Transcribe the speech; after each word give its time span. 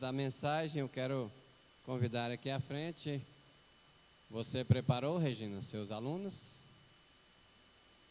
Da 0.00 0.12
mensagem, 0.12 0.80
eu 0.80 0.88
quero 0.88 1.30
convidar 1.84 2.30
aqui 2.30 2.50
à 2.50 2.60
frente. 2.60 3.22
Você 4.30 4.62
preparou, 4.62 5.16
Regina, 5.16 5.62
seus 5.62 5.90
alunos? 5.90 6.50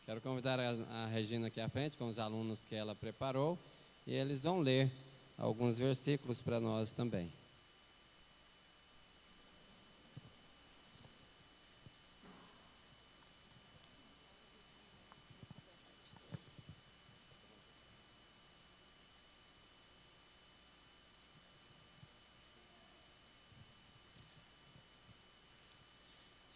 Quero 0.05 0.19
convidar 0.19 0.59
a, 0.59 1.05
Regina 1.07 1.47
aqui 1.47 1.61
à 1.61 1.69
frente 1.69 1.95
com 1.95 2.07
os 2.07 2.17
alunos 2.17 2.61
que 2.67 2.73
ela 2.73 2.95
preparou 2.95 3.59
e 4.07 4.13
eles 4.13 4.43
vão 4.43 4.61
ler 4.61 4.91
alguns 5.37 5.77
versículos 5.77 6.41
para 6.41 6.59
nós 6.59 6.91
também. 6.91 7.31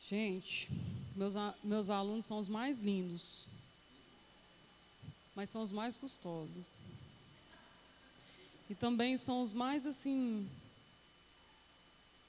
Gente, 0.10 0.68
meus, 1.16 1.36
meus 1.64 1.88
alunos 1.88 2.26
são 2.26 2.40
os 2.40 2.48
mais 2.48 2.80
lindos, 2.80 3.46
mas 5.36 5.52
são 5.52 5.62
os 5.62 5.72
mais 5.72 5.98
custosos. 5.98 6.66
E 8.68 8.74
também 8.74 9.18
são 9.18 9.44
os 9.44 9.54
mais 9.54 9.86
assim. 9.86 10.50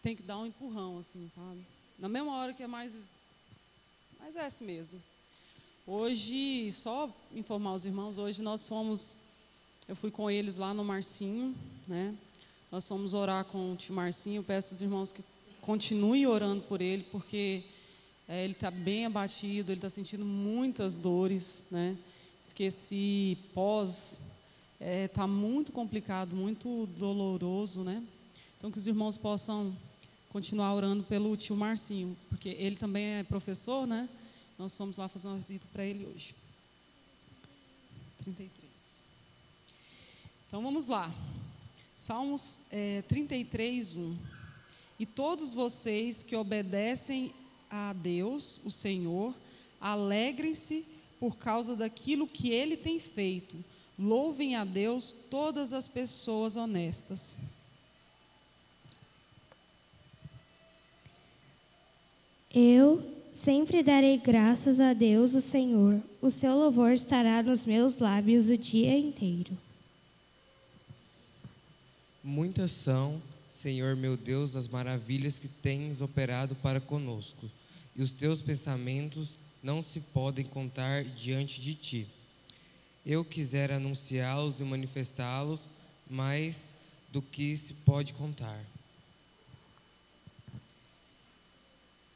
Tem 0.02 0.14
que 0.14 0.22
dar 0.22 0.36
um 0.36 0.44
empurrão, 0.44 0.98
assim, 0.98 1.26
sabe? 1.34 1.64
Na 1.98 2.06
mesma 2.06 2.36
hora 2.36 2.52
que 2.52 2.62
é 2.62 2.66
mais. 2.66 3.22
Mas 4.18 4.36
é 4.36 4.44
assim 4.44 4.64
mesmo. 4.66 5.02
Hoje, 5.86 6.70
só 6.72 7.10
informar 7.34 7.72
os 7.72 7.86
irmãos, 7.86 8.18
hoje 8.18 8.42
nós 8.42 8.66
fomos. 8.66 9.16
Eu 9.88 9.96
fui 9.96 10.10
com 10.10 10.30
eles 10.30 10.56
lá 10.56 10.74
no 10.74 10.84
Marcinho, 10.84 11.56
né? 11.88 12.14
Nós 12.70 12.86
fomos 12.86 13.14
orar 13.14 13.46
com 13.46 13.72
o 13.72 13.76
tio 13.76 13.94
Marcinho. 13.94 14.44
peço 14.44 14.74
aos 14.74 14.82
irmãos 14.82 15.12
que 15.14 15.24
continue 15.70 16.27
orando 16.27 16.62
por 16.62 16.80
ele, 16.80 17.04
porque 17.13 17.63
é, 18.26 18.43
ele 18.43 18.54
está 18.54 18.73
bem 18.73 19.07
abatido, 19.07 19.71
ele 19.71 19.79
está 19.79 19.88
sentindo 19.88 20.24
muitas 20.24 20.99
dores, 20.99 21.65
né? 21.71 21.96
Esqueci 22.43 23.38
pós, 23.54 24.21
está 24.80 24.85
é, 24.85 25.07
tá 25.07 25.29
muito 25.29 25.71
complicado, 25.71 26.35
muito 26.35 26.88
doloroso, 26.99 27.85
né? 27.85 28.02
Então 28.59 28.68
que 28.68 28.79
os 28.79 28.87
irmãos 28.88 29.16
possam 29.16 29.73
continuar 30.30 30.74
orando 30.74 31.04
pelo 31.04 31.37
tio 31.37 31.54
Marcinho, 31.54 32.16
porque 32.29 32.49
ele 32.49 32.74
também 32.74 33.18
é 33.18 33.23
professor, 33.23 33.87
né? 33.87 34.09
Nós 34.59 34.77
fomos 34.77 34.96
lá 34.96 35.07
fazer 35.07 35.29
uma 35.29 35.37
visita 35.37 35.68
para 35.73 35.84
ele 35.84 36.05
hoje. 36.05 36.34
33. 38.24 38.51
Então 40.49 40.65
vamos 40.65 40.88
lá. 40.88 41.15
Salmos 41.95 42.60
é, 42.73 43.02
33, 43.02 43.95
1. 43.95 44.40
E 45.01 45.06
todos 45.06 45.54
vocês 45.54 46.23
que 46.23 46.37
obedecem 46.37 47.32
a 47.70 47.95
Deus, 47.95 48.60
o 48.66 48.70
Senhor, 48.70 49.34
alegrem-se 49.80 50.84
por 51.18 51.38
causa 51.38 51.74
daquilo 51.74 52.26
que 52.29 52.51
ele 52.51 52.76
tem 52.76 52.98
feito. 52.98 53.56
Louvem 53.98 54.56
a 54.56 54.62
Deus 54.62 55.16
todas 55.30 55.73
as 55.73 55.88
pessoas 55.88 56.54
honestas. 56.54 57.38
Eu 62.54 63.02
sempre 63.32 63.82
darei 63.82 64.19
graças 64.19 64.82
a 64.82 64.93
Deus, 64.93 65.32
o 65.32 65.41
Senhor. 65.41 66.03
O 66.21 66.31
seu 66.31 66.54
louvor 66.54 66.93
estará 66.93 67.43
nos 67.43 67.65
meus 67.65 67.97
lábios 67.97 68.50
o 68.50 68.59
dia 68.59 68.98
inteiro. 68.98 69.56
Muitas 72.22 72.71
são 72.72 73.22
Senhor 73.60 73.94
meu 73.94 74.16
Deus, 74.16 74.56
as 74.56 74.66
maravilhas 74.66 75.38
que 75.38 75.47
tens 75.47 76.00
operado 76.00 76.54
para 76.54 76.80
conosco, 76.80 77.50
e 77.94 78.03
os 78.03 78.10
teus 78.10 78.41
pensamentos 78.41 79.36
não 79.62 79.82
se 79.82 80.00
podem 80.00 80.47
contar 80.47 81.04
diante 81.04 81.60
de 81.60 81.75
ti. 81.75 82.06
Eu 83.04 83.22
quisera 83.22 83.76
anunciá-los 83.76 84.60
e 84.60 84.65
manifestá-los 84.65 85.60
mais 86.09 86.72
do 87.12 87.20
que 87.20 87.54
se 87.59 87.75
pode 87.75 88.15
contar. 88.15 88.65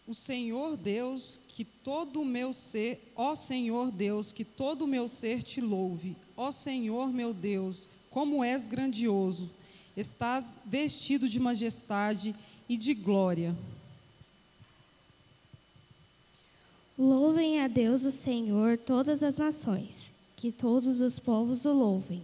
O 0.09 0.15
Senhor 0.15 0.78
Deus, 0.78 1.38
que 1.49 1.62
todo 1.62 2.22
o 2.22 2.25
meu 2.25 2.54
ser, 2.54 3.12
ó 3.15 3.37
Senhor 3.37 3.91
Deus, 3.91 4.33
que 4.33 4.47
todo 4.47 4.87
o 4.87 4.88
meu 4.88 5.06
ser 5.09 5.43
te 5.43 5.60
louve. 5.60 6.16
Ó 6.38 6.50
Senhor 6.50 7.09
meu 7.12 7.34
Deus, 7.34 7.87
como 8.10 8.43
és 8.43 8.66
grandioso 8.66 9.50
estás 9.97 10.59
vestido 10.65 11.28
de 11.28 11.38
majestade 11.38 12.34
e 12.69 12.77
de 12.77 12.94
glória. 12.94 13.55
Louvem 16.99 17.60
a 17.60 17.66
Deus 17.66 18.04
o 18.04 18.12
Senhor 18.12 18.78
todas 18.78 19.22
as 19.22 19.37
nações, 19.37 20.12
que 20.37 20.53
todos 20.53 21.00
os 21.00 21.19
povos 21.19 21.65
o 21.65 21.72
louvem. 21.72 22.22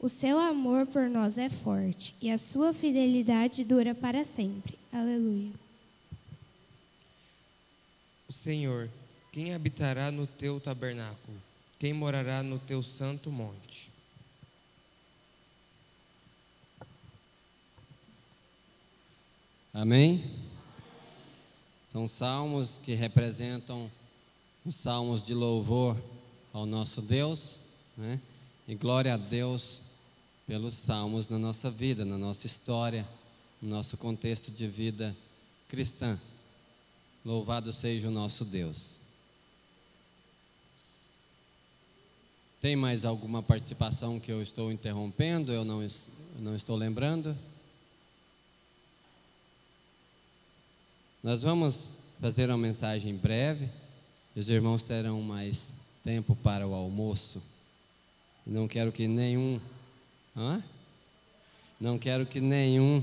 O 0.00 0.08
seu 0.08 0.38
amor 0.38 0.86
por 0.86 1.10
nós 1.10 1.36
é 1.36 1.48
forte 1.48 2.14
e 2.22 2.30
a 2.30 2.38
sua 2.38 2.72
fidelidade 2.72 3.64
dura 3.64 3.94
para 3.94 4.24
sempre. 4.24 4.78
Aleluia. 4.92 5.50
O 8.28 8.32
Senhor, 8.32 8.88
quem 9.32 9.54
habitará 9.54 10.10
no 10.10 10.26
teu 10.26 10.60
tabernáculo? 10.60 11.36
Quem 11.78 11.92
morará 11.92 12.42
no 12.42 12.58
teu 12.58 12.82
santo 12.82 13.30
monte? 13.30 13.87
Amém? 19.80 20.24
São 21.92 22.08
salmos 22.08 22.80
que 22.82 22.94
representam 22.94 23.88
os 24.66 24.74
salmos 24.74 25.22
de 25.22 25.32
louvor 25.32 25.96
ao 26.52 26.66
nosso 26.66 27.00
Deus, 27.00 27.60
né? 27.96 28.20
E 28.66 28.74
glória 28.74 29.14
a 29.14 29.16
Deus 29.16 29.80
pelos 30.48 30.74
salmos 30.74 31.28
na 31.28 31.38
nossa 31.38 31.70
vida, 31.70 32.04
na 32.04 32.18
nossa 32.18 32.44
história, 32.44 33.08
no 33.62 33.68
nosso 33.68 33.96
contexto 33.96 34.50
de 34.50 34.66
vida 34.66 35.16
cristã. 35.68 36.18
Louvado 37.24 37.72
seja 37.72 38.08
o 38.08 38.10
nosso 38.10 38.44
Deus. 38.44 38.96
Tem 42.60 42.74
mais 42.74 43.04
alguma 43.04 43.44
participação 43.44 44.18
que 44.18 44.32
eu 44.32 44.42
estou 44.42 44.72
interrompendo? 44.72 45.52
Eu 45.52 45.64
não, 45.64 45.86
não 46.40 46.56
estou 46.56 46.74
lembrando? 46.74 47.38
Nós 51.22 51.42
vamos 51.42 51.90
fazer 52.20 52.48
uma 52.48 52.58
mensagem 52.58 53.14
breve. 53.16 53.68
Os 54.36 54.48
irmãos 54.48 54.84
terão 54.84 55.20
mais 55.20 55.72
tempo 56.04 56.36
para 56.36 56.66
o 56.66 56.72
almoço. 56.72 57.42
Não 58.46 58.68
quero 58.68 58.92
que 58.92 59.08
nenhum. 59.08 59.60
Hã? 60.36 60.62
Não 61.80 61.98
quero 61.98 62.24
que 62.24 62.40
nenhum 62.40 63.02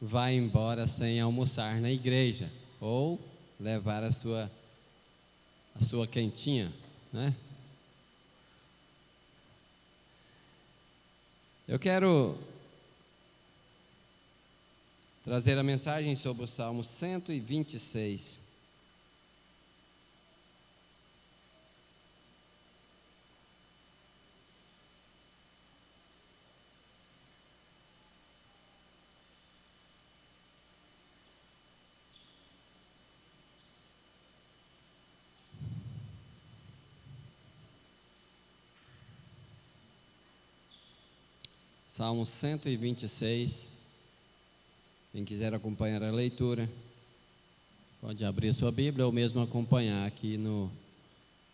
vá 0.00 0.30
embora 0.30 0.86
sem 0.86 1.18
almoçar 1.18 1.80
na 1.80 1.90
igreja. 1.90 2.50
Ou 2.78 3.18
levar 3.58 4.04
a 4.04 4.12
sua, 4.12 4.50
a 5.80 5.82
sua 5.82 6.06
quentinha. 6.06 6.70
Né? 7.10 7.34
Eu 11.66 11.78
quero 11.78 12.38
trazer 15.26 15.58
a 15.58 15.62
mensagem 15.64 16.14
sobre 16.14 16.44
o 16.44 16.46
Salmo 16.46 16.84
126. 16.84 18.38
Salmo 41.88 42.24
126. 42.24 43.75
Quem 45.16 45.24
quiser 45.24 45.54
acompanhar 45.54 46.02
a 46.02 46.10
leitura, 46.10 46.70
pode 48.02 48.22
abrir 48.22 48.52
sua 48.52 48.70
Bíblia 48.70 49.06
ou 49.06 49.10
mesmo 49.10 49.40
acompanhar 49.40 50.06
aqui 50.06 50.36
no, 50.36 50.70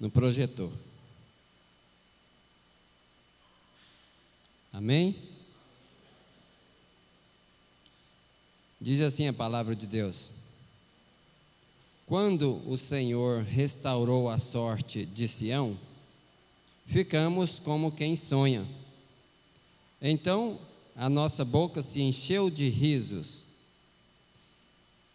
no 0.01 0.11
projetor. 0.11 0.73
Amém? 4.73 5.15
Diz 8.81 9.01
assim 9.01 9.29
a 9.29 9.33
palavra 9.33 9.77
de 9.77 9.87
Deus: 9.87 10.33
Quando 12.05 12.69
o 12.69 12.77
Senhor 12.77 13.45
restaurou 13.45 14.29
a 14.29 14.41
sorte 14.41 15.07
de 15.07 15.29
Sião, 15.29 15.79
ficamos 16.85 17.61
como 17.61 17.93
quem 17.93 18.17
sonha. 18.17 18.67
Então 20.01 20.59
a 20.97 21.09
nossa 21.09 21.45
boca 21.45 21.81
se 21.81 22.01
encheu 22.01 22.51
de 22.51 22.69
risos 22.69 23.42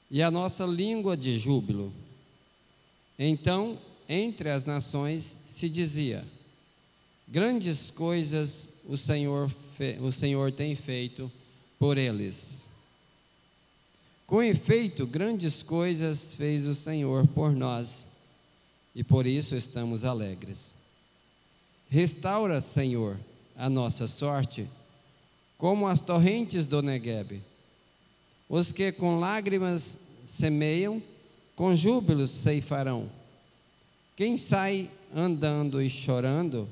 e 0.09 0.23
a 0.23 0.31
nossa 0.31 0.65
língua 0.65 1.17
de 1.17 1.37
júbilo. 1.37 1.93
Então, 3.17 3.77
entre 4.07 4.49
as 4.49 4.65
nações 4.65 5.37
se 5.45 5.67
dizia: 5.67 6.25
Grandes 7.27 7.91
coisas 7.91 8.69
o 8.87 8.95
Senhor, 8.95 9.51
o 10.01 10.11
Senhor 10.11 10.51
tem 10.51 10.75
feito 10.75 11.31
por 11.77 11.97
eles. 11.97 12.65
Com 14.25 14.41
efeito, 14.41 15.05
grandes 15.05 15.63
coisas 15.63 16.33
fez 16.33 16.65
o 16.67 16.75
Senhor 16.75 17.27
por 17.27 17.53
nós, 17.53 18.07
e 18.95 19.03
por 19.03 19.25
isso 19.25 19.55
estamos 19.55 20.03
alegres. 20.03 20.75
Restaura, 21.89 22.59
Senhor, 22.59 23.17
a 23.55 23.69
nossa 23.69 24.07
sorte, 24.07 24.67
como 25.57 25.87
as 25.87 26.01
torrentes 26.01 26.67
do 26.67 26.81
Negueb. 26.81 27.41
Os 28.49 28.71
que 28.71 28.91
com 28.91 29.19
lágrimas 29.19 29.97
semeiam, 30.25 31.01
com 31.55 31.75
júbilos 31.75 32.31
ceifarão. 32.31 33.09
Quem 34.15 34.37
sai 34.37 34.89
andando 35.13 35.81
e 35.81 35.89
chorando, 35.89 36.67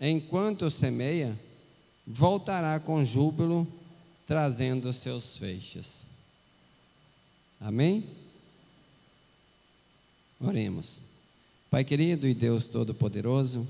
enquanto 0.00 0.70
semeia, 0.70 1.38
voltará 2.06 2.78
com 2.80 3.04
júbilo, 3.04 3.66
trazendo 4.26 4.92
seus 4.92 5.36
feixes. 5.36 6.06
Amém? 7.60 8.04
Oremos. 10.40 11.02
Pai 11.70 11.84
querido 11.84 12.26
e 12.26 12.34
Deus 12.34 12.66
Todo-Poderoso, 12.66 13.66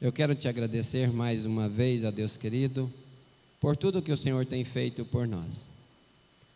eu 0.00 0.12
quero 0.12 0.34
te 0.34 0.46
agradecer 0.46 1.12
mais 1.12 1.44
uma 1.44 1.68
vez, 1.68 2.04
a 2.04 2.10
Deus 2.10 2.36
querido, 2.36 2.92
por 3.60 3.76
tudo 3.76 4.02
que 4.02 4.12
o 4.12 4.16
Senhor 4.16 4.44
tem 4.46 4.64
feito 4.64 5.04
por 5.04 5.26
nós. 5.26 5.68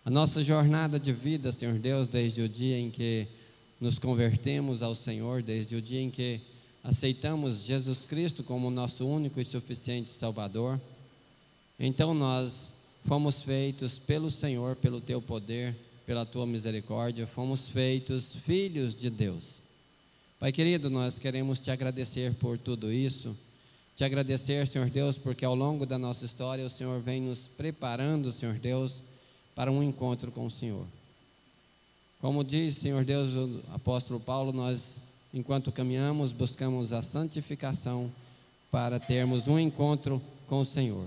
A 0.05 0.11
nossa 0.11 0.43
jornada 0.43 0.99
de 0.99 1.13
vida, 1.13 1.53
Senhor 1.53 1.79
Deus, 1.79 2.09
desde 2.09 2.43
o 2.43 2.49
dia 2.49 2.77
em 2.77 2.91
que 2.91 3.25
nos 3.81 4.01
convertemos 4.01 4.83
ao 4.83 4.97
Senhor, 4.97 5.45
desde 5.45 5.77
o 5.77 5.81
dia 5.81 6.01
em 6.01 6.11
que 6.11 6.41
aceitamos 6.83 7.63
Jesus 7.63 8.05
Cristo 8.05 8.43
como 8.43 8.69
nosso 8.69 9.07
único 9.07 9.41
e 9.41 9.45
suficiente 9.45 10.11
Salvador, 10.11 10.81
então 11.79 12.15
nós 12.15 12.73
fomos 13.05 13.45
feitos 13.45 13.97
pelo 13.97 14.29
Senhor, 14.29 14.75
pelo 14.75 15.01
teu 15.01 15.23
poder, 15.23 15.73
pela 16.05 16.27
tua 16.27 16.49
misericórdia, 16.49 17.25
fomos 17.25 17.69
feitos 17.69 18.35
filhos 18.45 18.97
de 18.97 19.09
Deus. 19.09 19.63
Pai 20.41 20.51
querido, 20.51 20.91
nós 20.91 21.17
queremos 21.17 21.61
te 21.61 21.71
agradecer 21.71 22.35
por 22.35 22.59
tudo 22.59 22.93
isso. 22.93 23.37
Te 23.95 24.03
agradecer, 24.03 24.67
Senhor 24.67 24.91
Deus, 24.91 25.17
porque 25.17 25.45
ao 25.45 25.55
longo 25.55 25.87
da 25.87 25.97
nossa 25.97 26.25
história 26.25 26.67
o 26.67 26.71
Senhor 26.71 27.01
vem 27.01 27.21
nos 27.21 27.47
preparando, 27.47 28.33
Senhor 28.33 28.59
Deus, 28.59 29.01
para 29.55 29.71
um 29.71 29.83
encontro 29.83 30.31
com 30.31 30.47
o 30.47 30.51
Senhor. 30.51 30.85
Como 32.21 32.45
diz, 32.45 32.77
Senhor 32.77 33.05
Deus, 33.05 33.31
o 33.35 33.63
apóstolo 33.75 34.21
Paulo, 34.21 34.53
nós, 34.53 35.03
enquanto 35.35 35.73
caminhamos, 35.73 36.31
buscamos 36.31 36.93
a 36.93 37.03
santificação 37.03 38.11
para 38.71 39.01
termos 39.01 39.49
um 39.49 39.59
encontro 39.59 40.23
com 40.47 40.61
o 40.61 40.65
Senhor. 40.65 41.07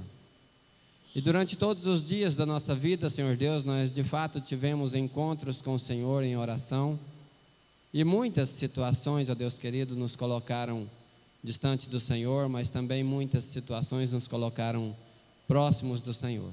E 1.15 1.21
durante 1.21 1.55
todos 1.55 1.87
os 1.87 2.03
dias 2.03 2.35
da 2.35 2.45
nossa 2.45 2.75
vida, 2.75 3.09
Senhor 3.09 3.37
Deus, 3.37 3.63
nós 3.63 3.93
de 3.93 4.03
fato 4.03 4.41
tivemos 4.41 4.93
encontros 4.93 5.61
com 5.61 5.75
o 5.75 5.79
Senhor 5.79 6.23
em 6.23 6.35
oração 6.35 6.99
e 7.93 8.03
muitas 8.03 8.49
situações, 8.49 9.29
ó 9.29 9.33
Deus 9.33 9.57
querido, 9.57 9.95
nos 9.95 10.17
colocaram 10.17 10.85
distante 11.41 11.87
do 11.87 12.01
Senhor, 12.01 12.49
mas 12.49 12.69
também 12.69 13.01
muitas 13.01 13.45
situações 13.45 14.11
nos 14.11 14.27
colocaram 14.27 14.93
próximos 15.47 16.01
do 16.01 16.13
Senhor. 16.13 16.51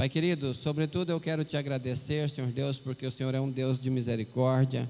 Pai 0.00 0.08
querido, 0.08 0.54
sobretudo 0.54 1.12
eu 1.12 1.20
quero 1.20 1.44
te 1.44 1.58
agradecer, 1.58 2.30
Senhor 2.30 2.50
Deus, 2.50 2.78
porque 2.78 3.06
o 3.06 3.12
Senhor 3.12 3.34
é 3.34 3.40
um 3.40 3.50
Deus 3.50 3.82
de 3.82 3.90
misericórdia, 3.90 4.88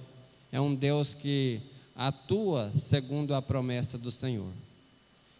é 0.53 0.61
um 0.61 0.73
Deus 0.73 1.15
que 1.15 1.61
atua 1.97 2.73
segundo 2.79 3.35
a 3.35 3.43
promessa 3.43 3.99
do 3.99 4.12
Senhor. 4.12 4.53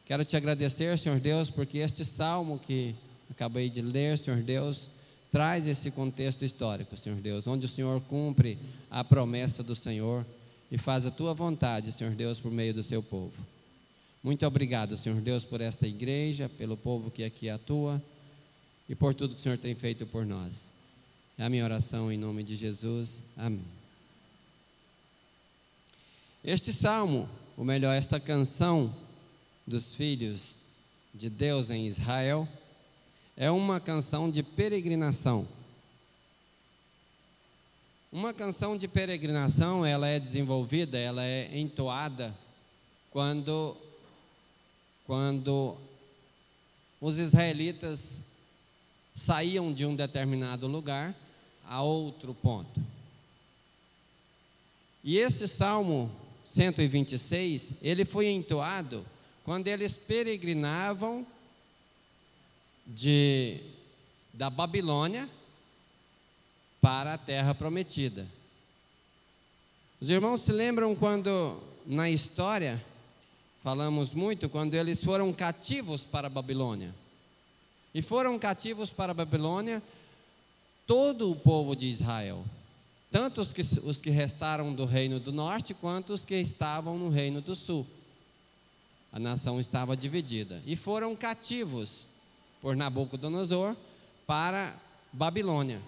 Quero 0.05 0.25
te 0.25 0.37
agradecer, 0.37 0.99
Senhor 0.99 1.21
Deus, 1.21 1.51
porque 1.51 1.79
este 1.79 2.05
salmo 2.05 2.59
que 2.59 2.97
acabei 3.31 3.71
de 3.71 3.81
ler, 3.81 4.19
Senhor 4.19 4.43
Deus, 4.43 4.89
traz 5.31 5.69
esse 5.69 5.89
contexto 5.93 6.45
histórico, 6.45 6.97
Senhor 6.97 7.21
Deus, 7.21 7.47
onde 7.47 7.67
o 7.67 7.69
Senhor 7.69 8.01
cumpre 8.01 8.59
a 8.91 9.05
promessa 9.05 9.63
do 9.63 9.77
Senhor 9.77 10.27
e 10.69 10.79
faz 10.79 11.07
a 11.07 11.13
tua 11.13 11.33
vontade, 11.33 11.93
Senhor 11.93 12.15
Deus, 12.15 12.41
por 12.41 12.51
meio 12.51 12.75
do 12.75 12.83
seu 12.83 13.05
povo. 13.05 13.35
Muito 14.21 14.45
obrigado, 14.45 14.99
Senhor 14.99 15.21
Deus, 15.21 15.45
por 15.45 15.61
esta 15.61 15.87
igreja, 15.87 16.49
pelo 16.49 16.77
povo 16.77 17.09
que 17.09 17.23
aqui 17.23 17.49
atua 17.49 18.03
e 18.91 18.95
por 18.97 19.15
tudo 19.15 19.37
que 19.37 19.41
o 19.41 19.43
Senhor 19.43 19.57
tem 19.57 19.73
feito 19.73 20.05
por 20.05 20.27
nós. 20.27 20.69
É 21.39 21.45
a 21.45 21.49
minha 21.49 21.63
oração 21.63 22.11
em 22.11 22.19
nome 22.19 22.43
de 22.43 22.57
Jesus. 22.57 23.23
Amém. 23.37 23.65
Este 26.43 26.73
salmo, 26.73 27.29
ou 27.57 27.65
melhor, 27.65 27.95
esta 27.95 28.19
canção 28.19 28.93
dos 29.65 29.95
filhos 29.95 30.63
de 31.15 31.31
Deus 31.31 31.71
em 31.71 31.87
Israel, 31.87 32.49
é 33.37 33.49
uma 33.49 33.79
canção 33.79 34.29
de 34.29 34.43
peregrinação. 34.43 35.47
Uma 38.11 38.35
canção 38.35 38.77
de 38.77 38.89
peregrinação, 38.89 39.87
ela 39.87 40.09
é 40.09 40.19
desenvolvida, 40.19 40.99
ela 40.99 41.25
é 41.25 41.57
entoada 41.57 42.37
quando 43.13 43.77
quando 45.07 45.77
os 47.01 47.19
israelitas 47.19 48.21
saíam 49.15 49.73
de 49.73 49.85
um 49.85 49.95
determinado 49.95 50.67
lugar 50.67 51.15
a 51.65 51.83
outro 51.83 52.35
ponto. 52.35 52.83
E 55.03 55.17
esse 55.17 55.47
Salmo 55.49 56.11
126, 56.45 57.75
ele 57.81 58.05
foi 58.05 58.29
entoado 58.29 59.05
quando 59.45 59.69
eles 59.69 59.97
peregrinavam 59.97 61.27
de, 62.87 63.61
da 64.35 64.51
Babilônia 64.51 65.29
para 66.81 67.15
a 67.15 67.19
terra 67.19 67.55
prometida. 67.55 68.27
Os 70.01 70.11
irmãos 70.11 70.43
se 70.43 70.53
lembram 70.53 70.95
quando, 70.97 71.61
na 71.87 72.11
história, 72.11 72.83
falamos 73.63 74.13
muito, 74.13 74.49
quando 74.49 74.75
eles 74.75 75.05
foram 75.05 75.33
cativos 75.33 76.03
para 76.05 76.27
a 76.27 76.31
Babilônia. 76.31 76.95
E 77.95 78.03
foram 78.03 78.39
cativos 78.39 78.91
para 78.91 79.13
a 79.13 79.15
Babilônia 79.15 79.83
todo 80.87 81.31
o 81.31 81.37
povo 81.37 81.75
de 81.75 81.87
Israel, 81.87 82.45
tanto 83.11 83.41
os 83.41 83.53
que, 83.53 83.63
os 83.83 84.01
que 84.01 84.11
restaram 84.11 84.73
do 84.75 84.85
reino 84.85 85.19
do 85.19 85.33
norte, 85.33 85.75
quanto 85.75 86.13
os 86.13 86.25
que 86.25 86.37
estavam 86.37 86.99
no 86.99 87.09
reino 87.09 87.41
do 87.41 87.55
sul. 87.57 87.87
A 89.13 89.19
nação 89.19 89.59
estava 89.59 89.97
dividida. 89.97 90.63
E 90.65 90.77
foram 90.77 91.17
cativos 91.17 92.07
por 92.63 92.77
Nabucodonosor 92.77 93.77
para 94.27 94.75
Babilônia. 95.13 95.81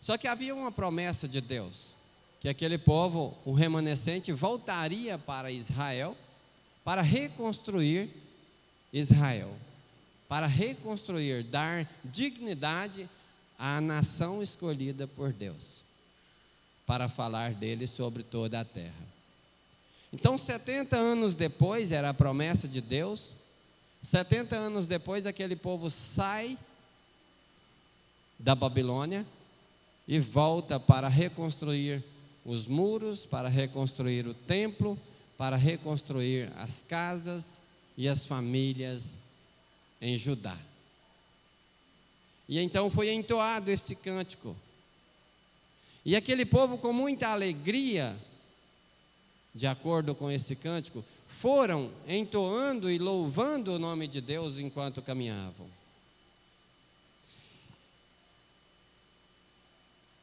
Só 0.00 0.16
que 0.16 0.26
havia 0.26 0.54
uma 0.54 0.72
promessa 0.72 1.28
de 1.28 1.40
Deus, 1.40 1.92
que 2.40 2.48
aquele 2.48 2.78
povo, 2.78 3.36
o 3.44 3.52
remanescente, 3.52 4.32
voltaria 4.32 5.18
para 5.18 5.52
Israel 5.52 6.16
para 6.84 7.02
reconstruir 7.02 8.08
Israel, 8.92 9.54
para 10.30 10.46
reconstruir, 10.46 11.42
dar 11.42 11.92
dignidade 12.04 13.10
à 13.58 13.80
nação 13.80 14.40
escolhida 14.40 15.08
por 15.08 15.32
Deus, 15.32 15.82
para 16.86 17.08
falar 17.08 17.52
dele 17.52 17.88
sobre 17.88 18.22
toda 18.22 18.60
a 18.60 18.64
terra. 18.64 19.08
Então, 20.12 20.38
70 20.38 20.96
anos 20.96 21.34
depois, 21.34 21.90
era 21.90 22.10
a 22.10 22.14
promessa 22.14 22.68
de 22.68 22.80
Deus, 22.80 23.34
70 24.02 24.54
anos 24.54 24.86
depois, 24.86 25.26
aquele 25.26 25.56
povo 25.56 25.90
sai 25.90 26.56
da 28.38 28.54
Babilônia 28.54 29.26
e 30.06 30.20
volta 30.20 30.78
para 30.78 31.08
reconstruir 31.08 32.04
os 32.44 32.68
muros, 32.68 33.26
para 33.26 33.48
reconstruir 33.48 34.28
o 34.28 34.34
templo, 34.34 34.96
para 35.36 35.56
reconstruir 35.56 36.52
as 36.56 36.84
casas 36.88 37.60
e 37.96 38.06
as 38.06 38.24
famílias 38.24 39.18
em 40.00 40.16
Judá. 40.16 40.58
E 42.48 42.58
então 42.58 42.90
foi 42.90 43.12
entoado 43.12 43.70
esse 43.70 43.94
cântico. 43.94 44.56
E 46.04 46.16
aquele 46.16 46.44
povo, 46.44 46.78
com 46.78 46.92
muita 46.92 47.28
alegria, 47.28 48.16
de 49.54 49.66
acordo 49.66 50.14
com 50.14 50.30
esse 50.30 50.56
cântico, 50.56 51.04
foram 51.28 51.90
entoando 52.08 52.90
e 52.90 52.98
louvando 52.98 53.74
o 53.74 53.78
nome 53.78 54.08
de 54.08 54.20
Deus 54.20 54.58
enquanto 54.58 55.02
caminhavam. 55.02 55.66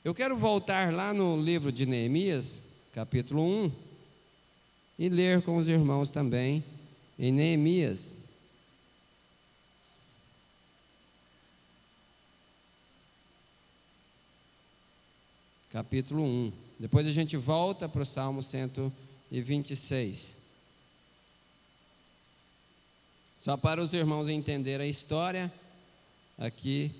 Eu 0.03 0.13
quero 0.13 0.37
voltar 0.37 0.93
lá 0.93 1.13
no 1.13 1.41
livro 1.41 1.71
de 1.71 1.85
Neemias, 1.85 2.61
capítulo 2.93 3.43
1, 3.43 3.71
e 4.99 5.09
ler 5.09 5.41
com 5.41 5.57
os 5.57 5.67
irmãos 5.69 6.09
também 6.09 6.63
em 7.19 7.31
Neemias. 7.31 8.16
Capítulo 15.77 16.23
1. 16.23 16.51
Depois 16.79 17.05
a 17.05 17.11
gente 17.11 17.37
volta 17.37 17.87
para 17.87 18.01
o 18.01 18.05
Salmo 18.05 18.41
126. 18.41 20.35
Só 23.39 23.55
para 23.55 23.79
os 23.79 23.93
irmãos 23.93 24.27
entenderem 24.27 24.87
a 24.87 24.89
história 24.89 25.53
aqui 26.35 26.91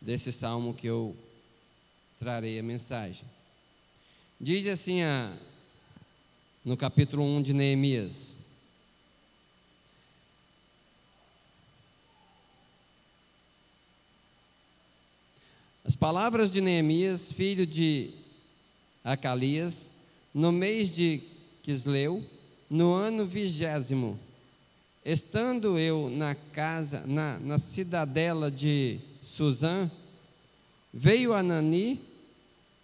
desse 0.00 0.32
salmo 0.32 0.74
que 0.74 0.88
eu 0.88 1.16
trarei 2.18 2.58
a 2.58 2.62
mensagem. 2.64 3.24
Diz 4.40 4.66
assim 4.66 5.02
a, 5.02 5.32
no 6.64 6.76
capítulo 6.76 7.22
1 7.22 7.42
de 7.42 7.54
Neemias: 7.54 8.35
As 15.86 15.94
palavras 15.94 16.52
de 16.52 16.60
Neemias, 16.60 17.30
filho 17.30 17.64
de 17.64 18.10
Acalias, 19.04 19.88
no 20.34 20.50
mês 20.50 20.90
de 20.90 21.22
Quisleu, 21.62 22.24
no 22.68 22.92
ano 22.92 23.24
vigésimo, 23.24 24.18
estando 25.04 25.78
eu 25.78 26.10
na 26.10 26.34
casa, 26.34 27.04
na, 27.06 27.38
na 27.38 27.60
cidadela 27.60 28.50
de 28.50 28.98
Suzã, 29.22 29.88
veio 30.92 31.32
Anani, 31.32 32.00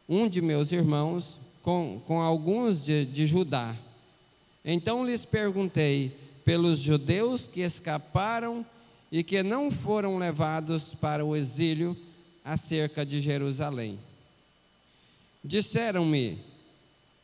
um 0.08 0.28
de 0.28 0.40
meus 0.40 0.70
irmãos, 0.70 1.38
com, 1.60 2.00
com 2.06 2.20
alguns 2.20 2.84
de, 2.84 3.04
de 3.04 3.26
Judá. 3.26 3.74
Então 4.64 5.04
lhes 5.04 5.24
perguntei 5.24 6.16
pelos 6.44 6.78
judeus 6.78 7.48
que 7.48 7.62
escaparam 7.62 8.64
e 9.10 9.24
que 9.24 9.42
não 9.42 9.72
foram 9.72 10.18
levados 10.18 10.94
para 10.94 11.24
o 11.24 11.34
exílio, 11.34 11.96
acerca 12.44 13.04
de 13.04 13.20
Jerusalém. 13.20 13.98
Disseram-me: 15.44 16.38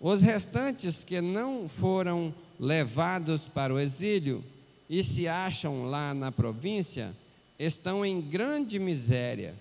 os 0.01 0.23
restantes 0.23 1.03
que 1.03 1.21
não 1.21 1.69
foram 1.69 2.35
levados 2.59 3.47
para 3.47 3.73
o 3.73 3.79
exílio 3.79 4.45
e 4.89 5.03
se 5.05 5.29
acham 5.29 5.85
lá 5.85 6.15
na 6.15 6.33
província 6.33 7.15
estão 7.59 8.05
em 8.05 8.21
grande 8.21 8.79
miséria 8.79 9.55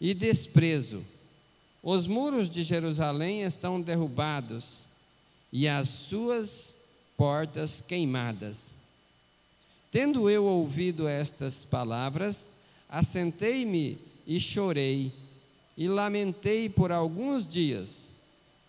e 0.00 0.14
desprezo. 0.14 1.04
Os 1.82 2.06
muros 2.06 2.48
de 2.48 2.62
Jerusalém 2.62 3.42
estão 3.42 3.80
derrubados 3.80 4.86
e 5.52 5.68
as 5.68 5.88
suas 5.88 6.76
portas 7.16 7.82
queimadas. 7.86 8.72
Tendo 9.90 10.30
eu 10.30 10.44
ouvido 10.44 11.06
estas 11.06 11.64
palavras, 11.64 12.48
assentei-me 12.88 13.98
e 14.26 14.38
chorei, 14.38 15.12
e 15.76 15.88
lamentei 15.88 16.68
por 16.68 16.92
alguns 16.92 17.46
dias, 17.46 18.08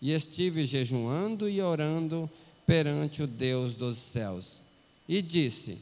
e 0.00 0.10
estive 0.12 0.64
jejuando 0.66 1.48
e 1.48 1.60
orando 1.60 2.30
perante 2.66 3.22
o 3.22 3.26
Deus 3.26 3.74
dos 3.74 3.96
céus. 3.98 4.60
E 5.08 5.20
disse: 5.20 5.78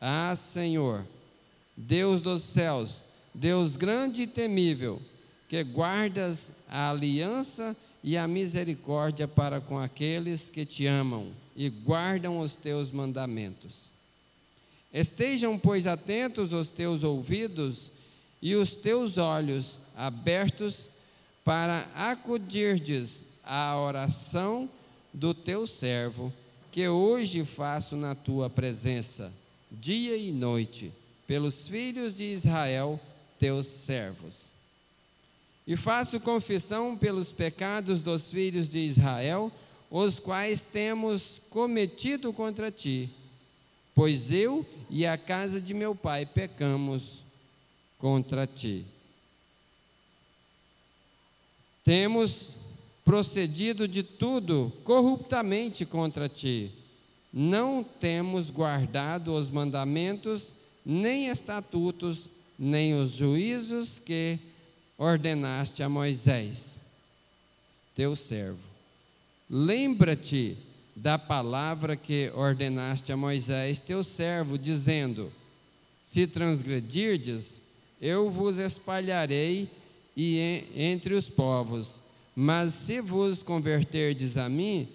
Ah, 0.00 0.34
Senhor, 0.36 1.06
Deus 1.76 2.20
dos 2.20 2.42
céus, 2.42 3.02
Deus 3.34 3.76
grande 3.76 4.22
e 4.22 4.26
temível, 4.26 5.00
que 5.48 5.62
guardas 5.62 6.52
a 6.68 6.90
aliança 6.90 7.76
e 8.02 8.16
a 8.16 8.26
misericórdia 8.26 9.28
para 9.28 9.60
com 9.60 9.78
aqueles 9.78 10.50
que 10.50 10.64
te 10.64 10.86
amam 10.86 11.32
e 11.56 11.68
guardam 11.68 12.40
os 12.40 12.54
teus 12.54 12.90
mandamentos. 12.90 13.92
Estejam, 14.92 15.58
pois, 15.58 15.86
atentos 15.86 16.52
os 16.52 16.70
teus 16.70 17.02
ouvidos 17.02 17.90
e 18.42 18.56
os 18.56 18.74
teus 18.74 19.16
olhos 19.18 19.78
abertos 19.96 20.90
para 21.44 21.88
acudirdes 21.94 23.24
à 23.44 23.78
oração 23.78 24.68
do 25.12 25.32
teu 25.32 25.66
servo, 25.66 26.32
que 26.72 26.88
hoje 26.88 27.44
faço 27.44 27.96
na 27.96 28.16
tua 28.16 28.50
presença, 28.50 29.32
dia 29.70 30.16
e 30.16 30.32
noite, 30.32 30.92
pelos 31.26 31.68
filhos 31.68 32.14
de 32.14 32.24
Israel, 32.24 32.98
teus 33.38 33.66
servos. 33.66 34.50
E 35.64 35.76
faço 35.76 36.18
confissão 36.18 36.96
pelos 36.96 37.30
pecados 37.30 38.02
dos 38.02 38.30
filhos 38.30 38.68
de 38.68 38.80
Israel, 38.80 39.52
os 39.88 40.18
quais 40.18 40.64
temos 40.64 41.40
cometido 41.48 42.32
contra 42.32 42.70
ti, 42.72 43.08
pois 43.94 44.32
eu 44.32 44.66
e 44.90 45.06
a 45.06 45.16
casa 45.16 45.60
de 45.60 45.74
meu 45.74 45.94
pai 45.94 46.26
pecamos 46.26 47.21
contra 48.02 48.48
ti. 48.48 48.84
Temos 51.84 52.50
procedido 53.04 53.86
de 53.86 54.02
tudo 54.02 54.72
corruptamente 54.82 55.86
contra 55.86 56.28
ti. 56.28 56.72
Não 57.32 57.84
temos 57.84 58.50
guardado 58.50 59.32
os 59.32 59.48
mandamentos, 59.48 60.52
nem 60.84 61.28
estatutos, 61.28 62.28
nem 62.58 62.94
os 62.94 63.12
juízos 63.12 64.00
que 64.00 64.36
ordenaste 64.98 65.80
a 65.84 65.88
Moisés, 65.88 66.80
teu 67.94 68.16
servo. 68.16 68.58
Lembra-te 69.48 70.56
da 70.96 71.20
palavra 71.20 71.94
que 71.94 72.32
ordenaste 72.34 73.12
a 73.12 73.16
Moisés, 73.16 73.80
teu 73.80 74.02
servo, 74.02 74.58
dizendo: 74.58 75.32
Se 76.04 76.26
transgredirdes, 76.26 77.61
eu 78.02 78.28
vos 78.28 78.58
espalharei 78.58 79.70
e 80.16 80.64
entre 80.74 81.14
os 81.14 81.30
povos. 81.30 82.02
Mas 82.34 82.74
se 82.74 83.00
vos 83.00 83.44
converterdes 83.44 84.36
a 84.36 84.48
mim 84.48 84.88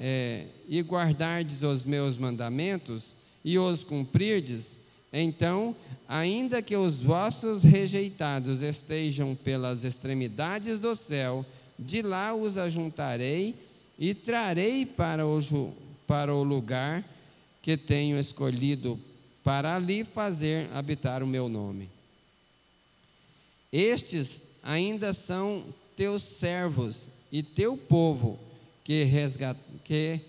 é, 0.00 0.46
e 0.68 0.80
guardardes 0.82 1.62
os 1.62 1.84
meus 1.84 2.16
mandamentos 2.16 3.14
e 3.44 3.56
os 3.56 3.84
cumprirdes, 3.84 4.76
então, 5.12 5.76
ainda 6.08 6.60
que 6.60 6.76
os 6.76 7.00
vossos 7.00 7.62
rejeitados 7.62 8.62
estejam 8.62 9.36
pelas 9.36 9.84
extremidades 9.84 10.80
do 10.80 10.96
céu, 10.96 11.46
de 11.78 12.02
lá 12.02 12.34
os 12.34 12.58
ajuntarei 12.58 13.54
e 13.96 14.12
trarei 14.12 14.84
para 14.84 15.24
o, 15.24 15.72
para 16.06 16.34
o 16.34 16.42
lugar 16.42 17.04
que 17.62 17.76
tenho 17.76 18.18
escolhido 18.18 18.98
para 19.44 19.76
ali 19.76 20.04
fazer 20.04 20.68
habitar 20.74 21.22
o 21.22 21.26
meu 21.26 21.48
nome. 21.48 21.97
Estes 23.72 24.40
ainda 24.62 25.12
são 25.12 25.64
teus 25.96 26.22
servos 26.22 27.08
e 27.30 27.42
teu 27.42 27.76
povo, 27.76 28.38
que, 28.84 29.04
resgat, 29.04 29.58
que 29.84 30.20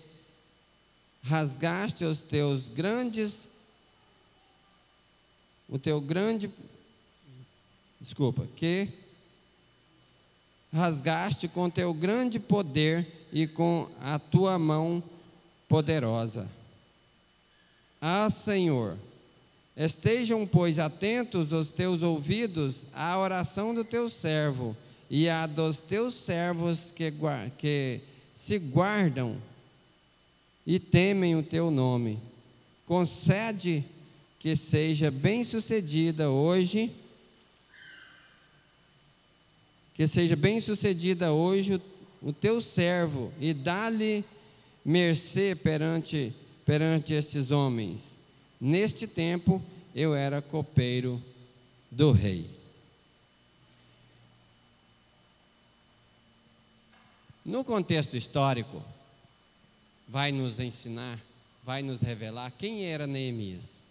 rasgaste 1.22 2.04
os 2.04 2.18
teus 2.18 2.68
grandes, 2.68 3.48
o 5.68 5.78
teu 5.78 6.00
grande, 6.00 6.50
desculpa, 8.00 8.46
que 8.56 8.88
rasgaste 10.72 11.48
com 11.48 11.70
teu 11.70 11.92
grande 11.94 12.38
poder 12.38 13.06
e 13.32 13.46
com 13.46 13.88
a 14.00 14.18
tua 14.18 14.58
mão 14.58 15.02
poderosa. 15.68 16.48
Ah, 18.00 18.28
Senhor, 18.30 18.96
Estejam, 19.80 20.46
pois, 20.46 20.78
atentos 20.78 21.54
os 21.54 21.70
teus 21.70 22.02
ouvidos 22.02 22.86
à 22.92 23.18
oração 23.18 23.72
do 23.72 23.82
teu 23.82 24.10
servo 24.10 24.76
e 25.08 25.26
à 25.26 25.46
dos 25.46 25.80
teus 25.80 26.16
servos 26.16 26.92
que, 26.94 27.10
que 27.56 28.02
se 28.34 28.58
guardam 28.58 29.40
e 30.66 30.78
temem 30.78 31.34
o 31.34 31.42
teu 31.42 31.70
nome. 31.70 32.18
Concede 32.84 33.82
que 34.38 34.54
seja 34.54 35.10
bem-sucedida 35.10 36.28
hoje, 36.28 36.92
que 39.94 40.06
seja 40.06 40.36
bem-sucedida 40.36 41.32
hoje 41.32 41.76
o, 41.76 42.28
o 42.28 42.32
teu 42.34 42.60
servo 42.60 43.32
e 43.40 43.54
dá-lhe 43.54 44.26
mercê 44.84 45.54
perante, 45.54 46.34
perante 46.66 47.14
estes 47.14 47.50
homens 47.50 48.19
Neste 48.60 49.06
tempo 49.06 49.62
eu 49.94 50.14
era 50.14 50.42
copeiro 50.42 51.22
do 51.90 52.12
rei. 52.12 52.50
No 57.44 57.64
contexto 57.64 58.16
histórico, 58.16 58.84
vai 60.06 60.30
nos 60.30 60.60
ensinar, 60.60 61.18
vai 61.64 61.82
nos 61.82 62.02
revelar 62.02 62.52
quem 62.52 62.84
era 62.84 63.06
Neemias. 63.06 63.82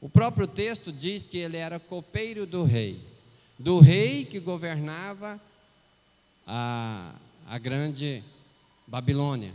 O 0.00 0.08
próprio 0.08 0.46
texto 0.46 0.90
diz 0.90 1.28
que 1.28 1.36
ele 1.36 1.56
era 1.56 1.78
copeiro 1.78 2.46
do 2.46 2.64
rei, 2.64 3.00
do 3.58 3.80
rei 3.80 4.24
que 4.24 4.40
governava 4.40 5.40
a, 6.46 7.14
a 7.46 7.58
grande 7.58 8.24
Babilônia. 8.86 9.52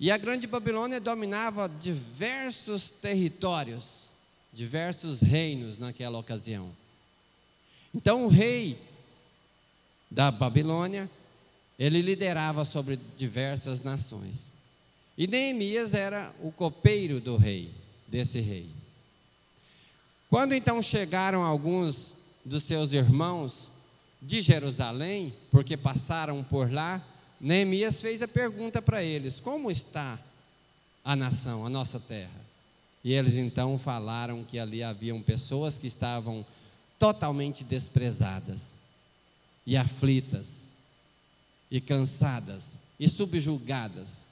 E 0.00 0.10
a 0.10 0.16
Grande 0.16 0.46
Babilônia 0.46 0.98
dominava 0.98 1.68
diversos 1.68 2.88
territórios, 2.88 4.08
diversos 4.50 5.20
reinos 5.20 5.76
naquela 5.76 6.18
ocasião. 6.18 6.70
Então 7.94 8.24
o 8.24 8.28
rei 8.28 8.78
da 10.10 10.30
Babilônia, 10.30 11.08
ele 11.78 12.00
liderava 12.00 12.64
sobre 12.64 12.98
diversas 13.16 13.82
nações. 13.82 14.50
E 15.18 15.26
Neemias 15.26 15.92
era 15.92 16.32
o 16.40 16.50
copeiro 16.50 17.20
do 17.20 17.36
rei, 17.36 17.70
desse 18.08 18.40
rei. 18.40 18.66
Quando 20.30 20.54
então 20.54 20.80
chegaram 20.80 21.42
alguns 21.42 22.14
dos 22.42 22.62
seus 22.62 22.94
irmãos 22.94 23.70
de 24.22 24.40
Jerusalém, 24.40 25.34
porque 25.50 25.76
passaram 25.76 26.42
por 26.42 26.72
lá, 26.72 27.04
Neemias 27.40 28.00
fez 28.00 28.22
a 28.22 28.28
pergunta 28.28 28.82
para 28.82 29.02
eles: 29.02 29.40
Como 29.40 29.70
está 29.70 30.18
a 31.02 31.16
nação, 31.16 31.64
a 31.64 31.70
nossa 31.70 31.98
terra? 31.98 32.50
E 33.02 33.12
eles 33.12 33.34
então 33.34 33.78
falaram 33.78 34.44
que 34.44 34.58
ali 34.58 34.82
haviam 34.82 35.22
pessoas 35.22 35.78
que 35.78 35.86
estavam 35.86 36.44
totalmente 36.98 37.64
desprezadas 37.64 38.74
e 39.66 39.74
aflitas 39.76 40.66
e 41.70 41.80
cansadas 41.80 42.78
e 42.98 43.08
subjugadas 43.08 44.26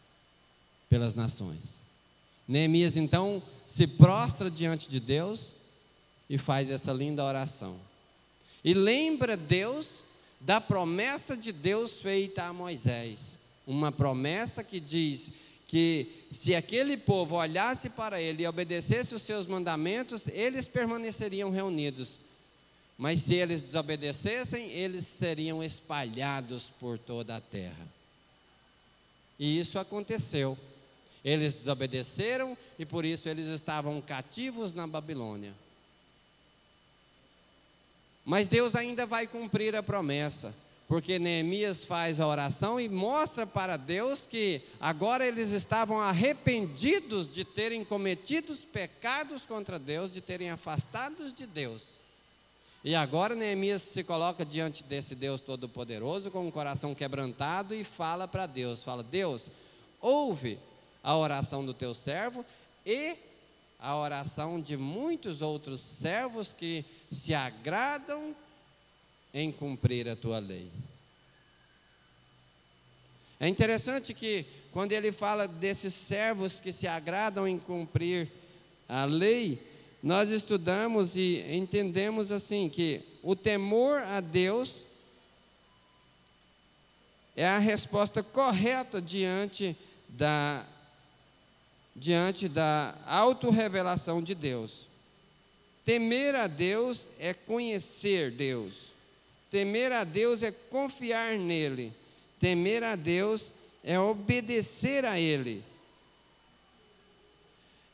pelas 0.91 1.15
nações. 1.15 1.79
Neemias 2.47 2.97
então 2.97 3.43
se 3.67 3.87
prostra 3.87 4.51
diante 4.51 4.89
de 4.89 5.01
Deus 5.01 5.55
e 6.29 6.37
faz 6.37 6.71
essa 6.71 6.93
linda 6.93 7.25
oração. 7.25 7.77
E 8.63 8.75
lembra 8.75 9.37
Deus 9.37 10.03
da 10.41 10.61
promessa 10.61 11.37
de 11.37 11.53
Deus 11.53 12.01
feita 12.01 12.45
a 12.45 12.53
Moisés. 12.53 13.37
Uma 13.67 13.93
promessa 13.93 14.63
que 14.65 14.81
diz 14.81 15.31
que 15.67 16.25
se 16.31 16.55
aquele 16.55 16.97
povo 16.97 17.37
olhasse 17.37 17.91
para 17.91 18.21
ele 18.21 18.43
e 18.43 18.47
obedecesse 18.47 19.15
os 19.15 19.23
seus 19.23 19.47
mandamentos, 19.47 20.27
eles 20.29 20.67
permaneceriam 20.67 21.51
reunidos. 21.51 22.19
Mas 22.97 23.21
se 23.21 23.35
eles 23.35 23.61
desobedecessem, 23.61 24.71
eles 24.71 25.07
seriam 25.07 25.63
espalhados 25.63 26.73
por 26.81 26.99
toda 26.99 27.37
a 27.37 27.41
terra. 27.41 27.87
E 29.39 29.61
isso 29.61 29.79
aconteceu. 29.79 30.59
Eles 31.25 31.53
desobedeceram 31.53 32.57
e 32.79 32.87
por 32.87 33.05
isso 33.05 33.29
eles 33.29 33.47
estavam 33.47 34.01
cativos 34.01 34.73
na 34.73 34.87
Babilônia. 34.87 35.53
Mas 38.29 38.47
Deus 38.47 38.77
ainda 38.77 39.07
vai 39.07 39.27
cumprir 39.27 39.75
a 39.75 39.83
promessa, 39.83 40.55
porque 40.87 41.19
Neemias 41.19 41.87
faz 41.87 42.21
a 42.21 42.27
oração 42.27 42.79
e 42.79 42.87
mostra 42.87 43.47
para 43.47 43.79
Deus 43.79 44.27
que 44.27 44.61
agora 44.79 45.27
eles 45.27 45.51
estavam 45.53 45.99
arrependidos 45.99 47.33
de 47.33 47.43
terem 47.43 47.83
cometido 47.83 48.55
pecados 48.71 49.47
contra 49.47 49.79
Deus, 49.79 50.13
de 50.13 50.21
terem 50.21 50.51
afastados 50.51 51.33
de 51.33 51.47
Deus. 51.47 51.95
E 52.85 52.95
agora 52.95 53.35
Neemias 53.35 53.81
se 53.81 54.05
coloca 54.05 54.45
diante 54.45 54.85
desse 54.85 55.15
Deus 55.15 55.41
Todo-Poderoso 55.41 56.31
com 56.31 56.47
o 56.47 56.53
coração 56.53 56.95
quebrantado 56.95 57.75
e 57.75 57.83
fala 57.83 58.29
para 58.29 58.45
Deus: 58.45 58.85
fala, 58.85 59.03
Deus, 59.03 59.51
ouve 60.03 60.59
a 61.03 61.17
oração 61.17 61.65
do 61.65 61.73
teu 61.73 61.95
servo 61.95 62.45
e 62.85 63.17
a 63.79 63.97
oração 63.97 64.61
de 64.61 64.77
muitos 64.77 65.41
outros 65.41 65.81
servos 65.81 66.53
que 66.53 66.85
se 67.11 67.35
agradam 67.35 68.35
em 69.33 69.53
cumprir 69.53 70.09
a 70.09 70.17
tua 70.17 70.39
lei. 70.39 70.71
É 73.41 73.47
interessante 73.47 74.13
que 74.13 74.45
quando 74.73 74.93
ele 74.93 75.13
fala 75.13 75.47
desses 75.47 75.95
servos 75.95 76.59
que 76.59 76.73
se 76.73 76.87
agradam 76.87 77.47
em 77.47 77.59
cumprir 77.59 78.31
a 78.89 79.05
lei, 79.05 79.63
nós 80.03 80.31
estudamos 80.31 81.15
e 81.17 81.45
entendemos 81.51 82.31
assim 82.31 82.69
que 82.69 83.03
o 83.23 83.37
temor 83.37 84.03
a 84.03 84.21
Deus 84.21 84.85
é 87.37 87.47
a 87.47 87.59
resposta 87.59 88.23
correta 88.23 89.01
diante 89.01 89.77
da 90.09 90.67
diante 91.95 92.49
da 92.49 92.95
autorrevelação 93.07 94.23
de 94.23 94.35
Deus. 94.35 94.88
Temer 95.89 96.35
a 96.35 96.47
Deus 96.47 97.09
é 97.19 97.33
conhecer 97.33 98.31
Deus. 98.31 98.93
Temer 99.51 99.91
a 99.91 100.05
Deus 100.05 100.43
é 100.43 100.53
confiar 100.53 101.39
nele. 101.39 101.95
Temer 102.39 102.85
a 102.85 102.95
Deus 102.95 103.51
é 103.83 103.99
obedecer 103.99 105.07
a 105.07 105.19
ele. 105.19 105.65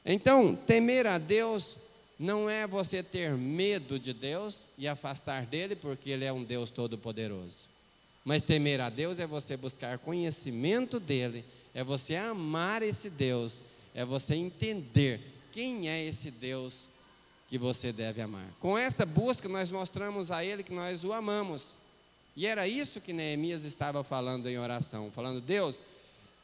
Então, 0.05 0.57
temer 0.57 1.07
a 1.07 1.19
Deus 1.19 1.77
não 2.19 2.51
é 2.51 2.67
você 2.67 3.01
ter 3.01 3.31
medo 3.35 3.97
de 3.97 4.13
Deus 4.13 4.67
e 4.77 4.89
afastar 4.89 5.47
dele, 5.47 5.77
porque 5.77 6.11
ele 6.11 6.25
é 6.25 6.33
um 6.33 6.43
Deus 6.43 6.73
todo-poderoso. 6.73 7.69
Mas 8.25 8.43
temer 8.43 8.81
a 8.81 8.91
Deus 8.91 9.21
é 9.21 9.27
você 9.29 9.57
buscar 9.57 10.01
conhecimento 10.01 10.99
dele, 10.99 11.45
é 11.73 11.85
você 11.85 12.17
amar 12.17 12.83
esse 12.83 13.09
Deus 13.09 13.63
é 13.95 14.05
você 14.05 14.35
entender 14.35 15.21
quem 15.53 15.89
é 15.89 16.05
esse 16.05 16.29
Deus 16.29 16.89
que 17.55 17.59
você 17.59 17.93
deve 17.93 18.21
amar. 18.21 18.49
Com 18.59 18.77
essa 18.77 19.07
busca, 19.07 19.49
nós 19.49 19.71
mostramos 19.71 20.33
a 20.33 20.45
Ele 20.45 20.65
que 20.65 20.73
nós 20.73 21.05
o 21.05 21.13
amamos. 21.13 21.77
E 22.35 22.49
era 22.49 22.67
isso 22.67 23.01
que 23.01 23.13
Neemias 23.13 23.65
estava 23.65 24.03
falando 24.03 24.49
em 24.49 24.59
oração: 24.59 25.09
falando, 25.13 25.41
Deus, 25.41 25.79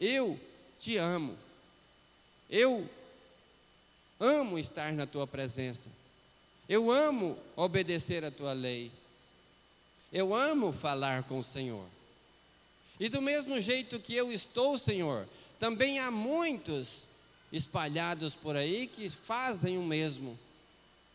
eu 0.00 0.38
te 0.78 0.96
amo, 0.98 1.36
eu 2.48 2.88
amo 4.20 4.56
estar 4.56 4.92
na 4.92 5.04
tua 5.04 5.26
presença, 5.26 5.90
eu 6.68 6.92
amo 6.92 7.36
obedecer 7.56 8.24
a 8.24 8.30
tua 8.30 8.52
lei, 8.52 8.92
eu 10.12 10.32
amo 10.32 10.72
falar 10.72 11.24
com 11.24 11.40
o 11.40 11.44
Senhor. 11.44 11.86
E 13.00 13.08
do 13.08 13.20
mesmo 13.20 13.60
jeito 13.60 13.98
que 13.98 14.14
eu 14.14 14.30
estou, 14.30 14.78
Senhor, 14.78 15.26
também 15.58 15.98
há 15.98 16.08
muitos 16.08 17.08
espalhados 17.50 18.32
por 18.32 18.54
aí 18.54 18.86
que 18.86 19.10
fazem 19.10 19.76
o 19.76 19.82
mesmo. 19.82 20.38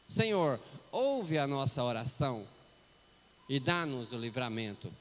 Senhor, 0.07 0.59
ouve 0.91 1.37
a 1.37 1.47
nossa 1.47 1.83
oração 1.83 2.45
e 3.49 3.59
dá-nos 3.59 4.13
o 4.13 4.17
livramento. 4.17 4.91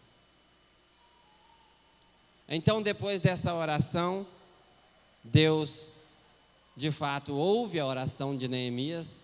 Então, 2.48 2.82
depois 2.82 3.20
dessa 3.20 3.54
oração, 3.54 4.26
Deus, 5.22 5.88
de 6.76 6.90
fato, 6.90 7.34
ouve 7.34 7.80
a 7.80 7.86
oração 7.86 8.36
de 8.36 8.48
Neemias 8.48 9.22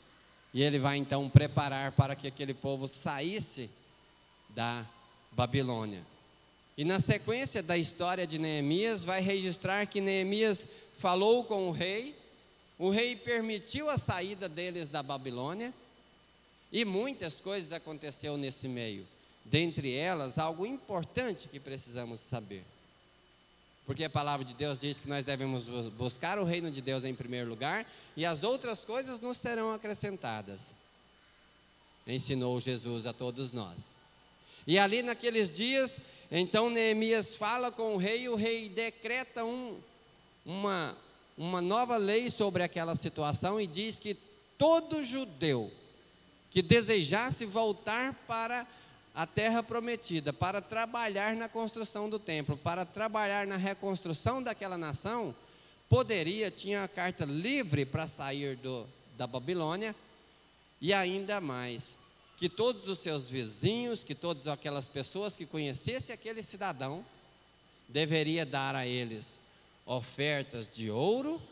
e 0.53 0.63
ele 0.63 0.79
vai 0.79 0.97
então 0.97 1.29
preparar 1.29 1.93
para 1.93 2.17
que 2.17 2.27
aquele 2.27 2.55
povo 2.55 2.89
saísse 2.89 3.71
da 4.49 4.87
Babilônia. 5.33 6.03
E 6.77 6.85
na 6.85 6.99
sequência 6.99 7.63
da 7.63 7.77
história 7.77 8.27
de 8.27 8.39
Neemias, 8.39 9.05
vai 9.05 9.21
registrar 9.21 9.87
que 9.87 10.01
Neemias 10.01 10.67
falou 10.95 11.45
com 11.45 11.69
o 11.69 11.73
rei, 11.73 12.17
o 12.81 12.89
rei 12.89 13.15
permitiu 13.15 13.91
a 13.91 13.99
saída 13.99 14.49
deles 14.49 14.89
da 14.89 15.03
Babilônia, 15.03 15.71
e 16.73 16.83
muitas 16.83 17.39
coisas 17.39 17.75
aconteceu 17.75 18.39
nesse 18.39 18.67
meio. 18.67 19.07
Dentre 19.45 19.95
elas, 19.95 20.39
algo 20.39 20.65
importante 20.65 21.47
que 21.47 21.61
precisamos 21.61 22.21
saber. 22.21 22.65
Porque 23.85 24.03
a 24.03 24.09
palavra 24.09 24.47
de 24.47 24.55
Deus 24.55 24.81
diz 24.81 24.99
que 24.99 25.11
nós 25.11 25.27
devemos 25.27 25.65
buscar 25.91 26.39
o 26.39 26.45
reino 26.45 26.71
de 26.71 26.81
Deus 26.81 27.05
em 27.05 27.15
primeiro 27.15 27.51
lugar 27.51 27.87
e 28.17 28.25
as 28.25 28.45
outras 28.45 28.83
coisas 28.83 29.21
nos 29.21 29.37
serão 29.37 29.75
acrescentadas. 29.75 30.75
Ensinou 32.07 32.59
Jesus 32.61 33.05
a 33.05 33.13
todos 33.13 33.53
nós. 33.53 33.95
E 34.67 34.79
ali 34.79 35.03
naqueles 35.03 35.51
dias, 35.51 36.01
então 36.31 36.71
Neemias 36.71 37.37
fala 37.37 37.71
com 37.71 37.95
o 37.95 37.99
rei, 37.99 38.23
e 38.23 38.29
o 38.31 38.37
rei 38.37 38.71
decreta 38.71 39.45
um, 39.45 39.79
uma, 40.47 40.97
uma 41.41 41.63
nova 41.63 41.97
lei 41.97 42.29
sobre 42.29 42.63
aquela 42.63 42.95
situação 42.95 43.59
e 43.59 43.67
diz 43.67 43.99
que 43.99 44.15
todo 44.59 45.03
judeu 45.03 45.73
que 46.51 46.61
desejasse 46.61 47.47
voltar 47.47 48.13
para 48.27 48.67
a 49.15 49.27
terra 49.27 49.63
prometida, 49.63 50.35
para 50.35 50.61
trabalhar 50.61 51.35
na 51.35 51.49
construção 51.49 52.11
do 52.11 52.19
templo, 52.19 52.59
para 52.59 52.85
trabalhar 52.85 53.47
na 53.47 53.57
reconstrução 53.57 54.43
daquela 54.43 54.77
nação, 54.77 55.35
poderia, 55.89 56.51
tinha 56.51 56.85
a 56.85 56.89
carta 56.89 57.25
livre 57.25 57.87
para 57.87 58.07
sair 58.07 58.57
do, 58.57 58.87
da 59.17 59.27
Babilônia, 59.27 59.97
e 60.79 60.93
ainda 60.93 61.41
mais, 61.41 61.97
que 62.37 62.51
todos 62.51 62.87
os 62.87 62.99
seus 62.99 63.31
vizinhos, 63.31 64.05
que 64.05 64.15
todas 64.15 64.47
aquelas 64.47 64.89
pessoas 64.91 65.35
que 65.35 65.47
conhecessem 65.47 66.13
aquele 66.13 66.43
cidadão, 66.43 67.03
deveria 67.89 68.45
dar 68.45 68.75
a 68.75 68.87
eles 68.87 69.41
ofertas 69.91 70.71
de 70.73 70.89
ouro, 70.89 71.43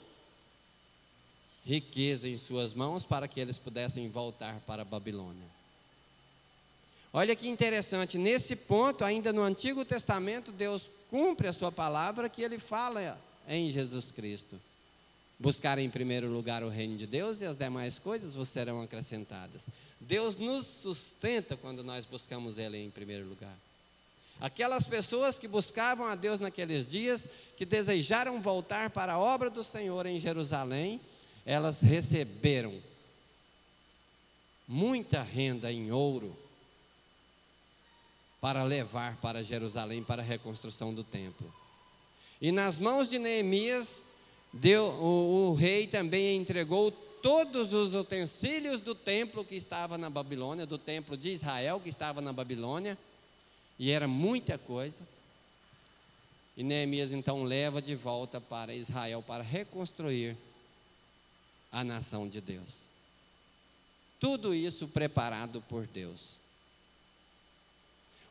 riqueza 1.66 2.28
em 2.28 2.36
suas 2.36 2.72
mãos 2.72 3.04
para 3.04 3.26
que 3.26 3.40
eles 3.40 3.58
pudessem 3.58 4.08
voltar 4.08 4.60
para 4.60 4.82
a 4.82 4.84
Babilônia. 4.84 5.48
Olha 7.12 7.34
que 7.34 7.48
interessante, 7.48 8.16
nesse 8.16 8.54
ponto, 8.54 9.04
ainda 9.04 9.32
no 9.32 9.42
Antigo 9.42 9.84
Testamento, 9.84 10.52
Deus 10.52 10.88
cumpre 11.10 11.48
a 11.48 11.52
sua 11.52 11.72
palavra 11.72 12.28
que 12.28 12.42
ele 12.42 12.60
fala 12.60 13.20
em 13.48 13.70
Jesus 13.70 14.12
Cristo. 14.12 14.60
buscar 15.38 15.78
em 15.78 15.88
primeiro 15.88 16.28
lugar 16.28 16.64
o 16.64 16.68
reino 16.68 16.96
de 16.96 17.06
Deus 17.06 17.40
e 17.40 17.44
as 17.44 17.56
demais 17.56 17.98
coisas 17.98 18.34
vos 18.34 18.48
serão 18.48 18.82
acrescentadas. 18.82 19.66
Deus 20.00 20.36
nos 20.36 20.66
sustenta 20.66 21.56
quando 21.56 21.84
nós 21.84 22.04
buscamos 22.04 22.58
Ele 22.58 22.76
em 22.78 22.90
primeiro 22.90 23.28
lugar. 23.28 23.56
Aquelas 24.40 24.86
pessoas 24.86 25.38
que 25.38 25.48
buscavam 25.48 26.06
a 26.06 26.14
Deus 26.14 26.38
naqueles 26.38 26.86
dias, 26.86 27.26
que 27.56 27.66
desejaram 27.66 28.40
voltar 28.40 28.90
para 28.90 29.14
a 29.14 29.18
obra 29.18 29.50
do 29.50 29.64
Senhor 29.64 30.06
em 30.06 30.20
Jerusalém, 30.20 31.00
elas 31.44 31.80
receberam 31.80 32.80
muita 34.66 35.22
renda 35.22 35.72
em 35.72 35.90
ouro 35.90 36.36
para 38.40 38.62
levar 38.62 39.16
para 39.16 39.42
Jerusalém 39.42 40.04
para 40.04 40.22
a 40.22 40.24
reconstrução 40.24 40.94
do 40.94 41.02
templo. 41.02 41.52
E 42.40 42.52
nas 42.52 42.78
mãos 42.78 43.08
de 43.08 43.18
Neemias, 43.18 44.02
deu, 44.52 44.84
o, 44.84 45.48
o 45.50 45.54
rei 45.54 45.86
também 45.86 46.36
entregou 46.36 46.92
todos 46.92 47.72
os 47.72 47.94
utensílios 47.96 48.80
do 48.80 48.94
templo 48.94 49.44
que 49.44 49.56
estava 49.56 49.98
na 49.98 50.08
Babilônia, 50.08 50.64
do 50.64 50.78
templo 50.78 51.16
de 51.16 51.30
Israel 51.30 51.80
que 51.80 51.88
estava 51.88 52.20
na 52.20 52.32
Babilônia, 52.32 52.96
e 53.78 53.90
era 53.90 54.08
muita 54.08 54.58
coisa. 54.58 55.06
E 56.56 56.62
Neemias 56.62 57.12
então 57.12 57.44
leva 57.44 57.80
de 57.80 57.94
volta 57.94 58.40
para 58.40 58.74
Israel 58.74 59.22
para 59.22 59.44
reconstruir 59.44 60.36
a 61.70 61.84
nação 61.84 62.28
de 62.28 62.40
Deus. 62.40 62.82
Tudo 64.18 64.52
isso 64.52 64.88
preparado 64.88 65.62
por 65.68 65.86
Deus. 65.86 66.36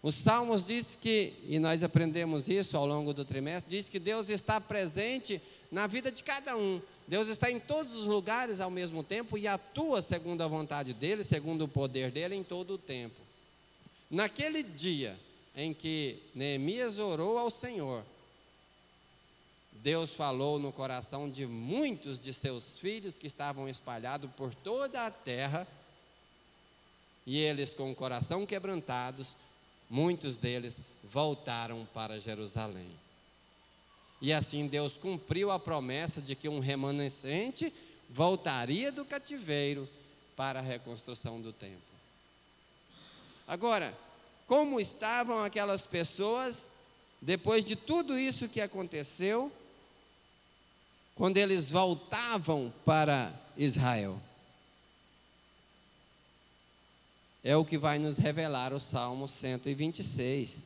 Os 0.03 0.15
Salmos 0.15 0.65
diz 0.65 0.97
que, 0.99 1.33
e 1.47 1.57
nós 1.59 1.83
aprendemos 1.83 2.49
isso 2.49 2.77
ao 2.77 2.85
longo 2.85 3.13
do 3.13 3.25
trimestre, 3.25 3.77
diz 3.77 3.89
que 3.89 3.99
Deus 3.99 4.29
está 4.29 4.59
presente 4.59 5.41
na 5.71 5.87
vida 5.87 6.11
de 6.11 6.23
cada 6.23 6.55
um. 6.55 6.81
Deus 7.07 7.29
está 7.29 7.49
em 7.49 7.59
todos 7.59 7.95
os 7.95 8.05
lugares 8.05 8.59
ao 8.59 8.69
mesmo 8.69 9.03
tempo 9.03 9.37
e 9.37 9.47
atua 9.47 10.01
segundo 10.01 10.41
a 10.41 10.47
vontade 10.47 10.93
dele, 10.93 11.23
segundo 11.23 11.63
o 11.63 11.67
poder 11.67 12.11
dele 12.11 12.35
em 12.35 12.43
todo 12.43 12.73
o 12.73 12.77
tempo. 12.77 13.15
Naquele 14.09 14.61
dia, 14.61 15.17
em 15.57 15.73
que 15.73 16.21
Neemias 16.35 16.99
orou 16.99 17.39
ao 17.39 17.49
Senhor, 17.49 18.05
Deus 19.71 20.13
falou 20.13 20.59
no 20.59 20.71
coração 20.71 21.27
de 21.27 21.47
muitos 21.47 22.19
de 22.19 22.31
seus 22.31 22.77
filhos 22.77 23.17
que 23.17 23.25
estavam 23.25 23.67
espalhados 23.67 24.29
por 24.37 24.53
toda 24.53 25.03
a 25.03 25.09
terra, 25.09 25.67
e 27.25 27.39
eles, 27.39 27.71
com 27.71 27.91
o 27.91 27.95
coração 27.95 28.45
quebrantados, 28.45 29.35
muitos 29.89 30.37
deles 30.37 30.79
voltaram 31.03 31.87
para 31.91 32.19
Jerusalém. 32.19 32.89
E 34.21 34.31
assim 34.31 34.67
Deus 34.67 34.95
cumpriu 34.97 35.49
a 35.49 35.59
promessa 35.59 36.21
de 36.21 36.35
que 36.35 36.47
um 36.47 36.59
remanescente 36.59 37.73
voltaria 38.09 38.91
do 38.91 39.03
cativeiro 39.03 39.89
para 40.35 40.59
a 40.59 40.61
reconstrução 40.61 41.41
do 41.41 41.51
templo. 41.51 41.81
Agora, 43.47 43.97
como 44.47 44.79
estavam 44.79 45.43
aquelas 45.43 45.85
pessoas 45.85 46.67
depois 47.21 47.65
de 47.65 47.75
tudo 47.75 48.17
isso 48.17 48.47
que 48.47 48.61
aconteceu, 48.61 49.51
quando 51.15 51.37
eles 51.37 51.69
voltavam 51.69 52.73
para 52.85 53.33
Israel. 53.57 54.21
É 57.43 57.55
o 57.55 57.65
que 57.65 57.77
vai 57.77 57.97
nos 57.97 58.17
revelar 58.17 58.71
o 58.71 58.79
Salmo 58.79 59.27
126. 59.27 60.63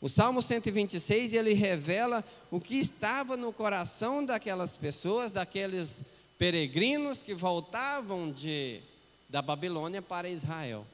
O 0.00 0.08
Salmo 0.08 0.40
126, 0.40 1.32
ele 1.32 1.52
revela 1.52 2.24
o 2.50 2.60
que 2.60 2.76
estava 2.76 3.36
no 3.36 3.52
coração 3.52 4.24
daquelas 4.24 4.76
pessoas, 4.76 5.30
daqueles 5.30 6.02
peregrinos 6.38 7.22
que 7.22 7.34
voltavam 7.34 8.30
de, 8.30 8.80
da 9.28 9.42
Babilônia 9.42 10.00
para 10.00 10.28
Israel 10.28 10.86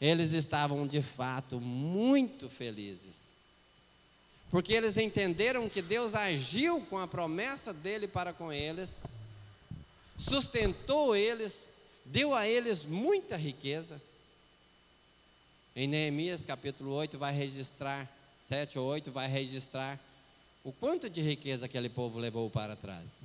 eles 0.00 0.32
estavam 0.32 0.86
de 0.86 1.00
fato 1.00 1.60
muito 1.60 2.48
felizes. 2.48 3.34
Porque 4.50 4.72
eles 4.72 4.96
entenderam 4.96 5.68
que 5.68 5.82
Deus 5.82 6.14
agiu 6.14 6.80
com 6.82 6.98
a 6.98 7.08
promessa 7.08 7.72
dele 7.72 8.06
para 8.06 8.32
com 8.32 8.52
eles, 8.52 9.00
sustentou 10.18 11.16
eles, 11.16 11.66
deu 12.04 12.34
a 12.34 12.46
eles 12.46 12.84
muita 12.84 13.36
riqueza. 13.36 14.00
Em 15.74 15.86
Neemias 15.86 16.44
capítulo 16.44 16.92
8 16.92 17.18
vai 17.18 17.34
registrar, 17.34 18.10
7 18.46 18.78
ou 18.78 18.86
8 18.86 19.10
vai 19.10 19.28
registrar 19.28 19.98
o 20.62 20.72
quanto 20.72 21.08
de 21.08 21.20
riqueza 21.20 21.66
aquele 21.66 21.88
povo 21.88 22.18
levou 22.18 22.48
para 22.48 22.76
trás. 22.76 23.20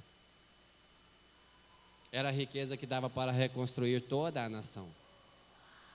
Era 2.12 2.30
a 2.30 2.32
riqueza 2.32 2.76
que 2.76 2.86
dava 2.86 3.10
para 3.10 3.32
reconstruir 3.32 4.02
toda 4.02 4.44
a 4.44 4.50
nação 4.50 4.90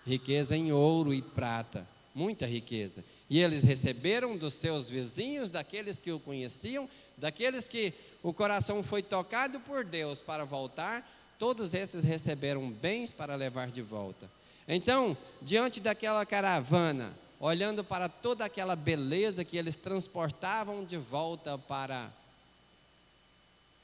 riqueza 0.06 0.56
em 0.56 0.72
ouro 0.72 1.12
e 1.12 1.20
prata, 1.20 1.86
muita 2.14 2.46
riqueza. 2.46 3.04
E 3.28 3.40
eles 3.40 3.64
receberam 3.64 4.36
dos 4.36 4.54
seus 4.54 4.88
vizinhos, 4.88 5.50
daqueles 5.50 6.00
que 6.00 6.12
o 6.12 6.20
conheciam, 6.20 6.88
daqueles 7.16 7.66
que 7.66 7.92
o 8.22 8.32
coração 8.32 8.82
foi 8.82 9.02
tocado 9.02 9.58
por 9.60 9.84
Deus 9.84 10.20
para 10.20 10.44
voltar, 10.44 11.06
todos 11.38 11.74
esses 11.74 12.04
receberam 12.04 12.70
bens 12.70 13.12
para 13.12 13.34
levar 13.34 13.70
de 13.70 13.82
volta. 13.82 14.30
Então, 14.68 15.16
diante 15.42 15.80
daquela 15.80 16.24
caravana, 16.24 17.12
olhando 17.40 17.84
para 17.84 18.08
toda 18.08 18.44
aquela 18.44 18.76
beleza 18.76 19.44
que 19.44 19.56
eles 19.56 19.76
transportavam 19.76 20.84
de 20.84 20.96
volta 20.96 21.58
para 21.58 22.10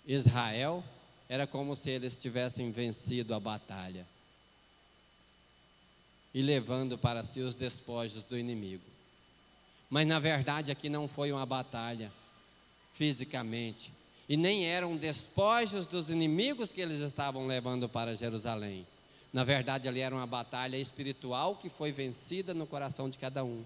Israel, 0.07 0.83
era 1.29 1.47
como 1.47 1.77
se 1.77 1.91
eles 1.91 2.17
tivessem 2.17 2.71
vencido 2.71 3.35
a 3.35 3.41
batalha 3.41 4.07
e 6.35 6.41
levando 6.43 6.97
para 6.97 7.23
si 7.23 7.41
os 7.41 7.55
despojos 7.55 8.25
do 8.25 8.39
inimigo. 8.39 8.85
Mas 9.91 10.07
na 10.07 10.19
verdade 10.19 10.71
aqui 10.71 10.89
não 10.89 11.07
foi 11.07 11.33
uma 11.33 11.45
batalha 11.45 12.13
fisicamente, 12.95 13.93
e 14.29 14.37
nem 14.37 14.67
eram 14.67 14.97
despojos 14.97 15.87
dos 15.87 16.11
inimigos 16.11 16.73
que 16.73 16.81
eles 16.81 17.01
estavam 17.01 17.47
levando 17.47 17.89
para 17.89 18.15
Jerusalém. 18.15 18.87
Na 19.33 19.45
verdade, 19.45 19.89
ali 19.89 20.01
era 20.01 20.15
uma 20.15 20.27
batalha 20.27 20.77
espiritual 20.77 21.57
que 21.57 21.71
foi 21.71 21.91
vencida 21.91 22.53
no 22.53 22.67
coração 22.67 23.09
de 23.09 23.19
cada 23.19 23.43
um. 23.43 23.65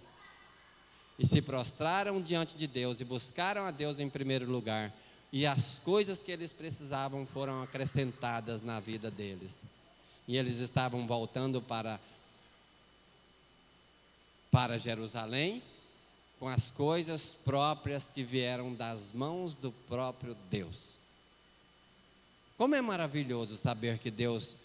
E 1.19 1.27
se 1.27 1.43
prostraram 1.43 2.23
diante 2.23 2.57
de 2.57 2.67
Deus 2.67 3.01
e 3.01 3.05
buscaram 3.05 3.65
a 3.65 3.71
Deus 3.71 3.99
em 3.99 4.09
primeiro 4.09 4.51
lugar, 4.51 4.93
e 5.33 5.45
as 5.45 5.81
coisas 5.81 6.23
que 6.23 6.31
eles 6.31 6.53
precisavam 6.53 7.27
foram 7.27 7.63
acrescentadas 7.63 8.63
na 8.63 8.79
vida 8.79 9.11
deles. 9.11 9.67
E 10.29 10.37
eles 10.37 10.61
estavam 10.61 11.07
voltando 11.07 11.61
para 11.61 12.01
para 14.51 14.79
Jerusalém 14.79 15.63
com 16.39 16.49
as 16.49 16.71
coisas 16.71 17.35
próprias 17.45 18.11
que 18.11 18.23
vieram 18.23 18.75
das 18.75 19.13
mãos 19.13 19.57
do 19.57 19.73
próprio 19.73 20.37
Deus. 20.51 20.97
Como 22.59 22.75
é 22.75 22.81
maravilhoso 22.81 23.57
saber 23.57 23.99
que 23.99 24.11
Deus 24.11 24.57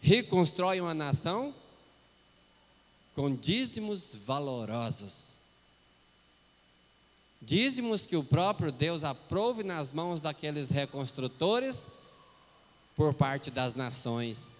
reconstrói 0.00 0.80
uma 0.80 0.94
nação 0.94 1.54
com 3.14 3.34
dízimos 3.34 4.14
valorosos. 4.14 5.30
Dízimos 7.40 8.06
que 8.06 8.16
o 8.16 8.24
próprio 8.24 8.72
Deus 8.72 9.04
aprove 9.04 9.62
nas 9.62 9.92
mãos 9.92 10.20
daqueles 10.20 10.68
reconstrutores 10.68 11.88
por 12.96 13.14
parte 13.14 13.50
das 13.50 13.74
nações. 13.74 14.55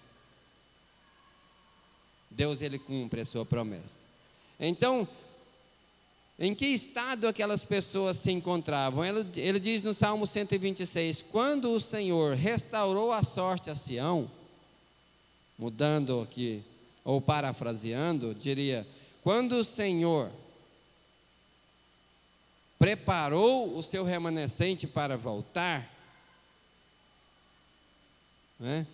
Deus 2.29 2.61
ele 2.61 2.77
cumpre 2.77 3.21
a 3.21 3.25
sua 3.25 3.45
promessa. 3.45 4.05
Então, 4.59 5.07
em 6.39 6.53
que 6.53 6.67
estado 6.67 7.27
aquelas 7.27 7.63
pessoas 7.63 8.17
se 8.17 8.31
encontravam? 8.31 9.03
Ele, 9.03 9.25
ele, 9.35 9.59
diz 9.59 9.81
no 9.81 9.93
Salmo 9.93 10.27
126: 10.27 11.23
Quando 11.31 11.71
o 11.71 11.79
Senhor 11.79 12.35
restaurou 12.35 13.11
a 13.11 13.23
sorte 13.23 13.69
a 13.69 13.75
Sião, 13.75 14.29
mudando 15.57 16.21
aqui, 16.21 16.63
ou 17.03 17.19
parafraseando, 17.19 18.35
diria: 18.35 18.85
Quando 19.23 19.53
o 19.53 19.63
Senhor 19.63 20.31
preparou 22.77 23.75
o 23.75 23.81
seu 23.81 24.03
remanescente 24.03 24.85
para 24.85 25.17
voltar, 25.17 25.91
né? 28.59 28.85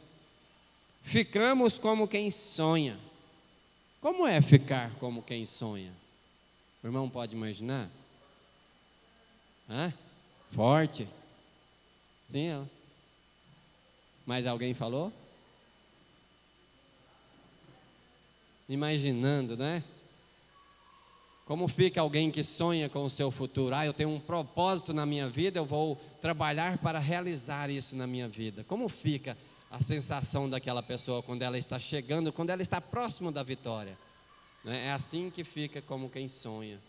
ficamos 1.02 1.78
como 1.78 2.08
quem 2.08 2.32
sonha. 2.32 2.98
Como 4.04 4.28
é 4.28 4.42
ficar 4.42 4.94
como 4.96 5.24
quem 5.24 5.46
sonha? 5.46 5.94
O 6.84 6.88
irmão 6.88 7.10
pode 7.10 7.38
imaginar? 7.38 7.90
Hã? 9.70 9.94
Forte? 10.52 11.08
Sim, 12.26 12.54
ó. 12.54 12.64
Mais 14.26 14.46
alguém 14.46 14.74
falou? 14.74 15.10
Imaginando, 18.68 19.56
né? 19.56 19.82
Como 21.46 21.70
fica 21.70 22.02
alguém 22.02 22.30
que 22.30 22.44
sonha 22.44 22.90
com 22.90 23.06
o 23.06 23.10
seu 23.10 23.32
futuro? 23.32 23.74
Ah, 23.74 23.86
eu 23.86 23.94
tenho 23.94 24.10
um 24.10 24.20
propósito 24.20 24.94
na 24.94 25.06
minha 25.06 25.30
vida, 25.30 25.60
eu 25.60 25.66
vou 25.66 25.96
trabalhar 26.22 26.78
para 26.80 27.00
realizar 27.00 27.70
isso 27.70 27.96
na 27.96 28.06
minha 28.06 28.28
vida. 28.28 28.66
Como 28.66 28.90
fica 28.90 29.38
a 29.74 29.82
sensação 29.82 30.48
daquela 30.48 30.84
pessoa 30.84 31.24
quando 31.24 31.42
ela 31.42 31.58
está 31.58 31.80
chegando, 31.80 32.32
quando 32.32 32.52
ela 32.52 32.62
está 32.62 32.80
próximo 32.80 33.32
da 33.32 33.42
vitória? 33.42 33.98
Né? 34.64 34.86
É 34.86 34.92
assim 34.92 35.32
que 35.32 35.44
fica 35.44 35.82
como 35.82 36.12
quem 36.12 36.28
sonha. 36.28 36.80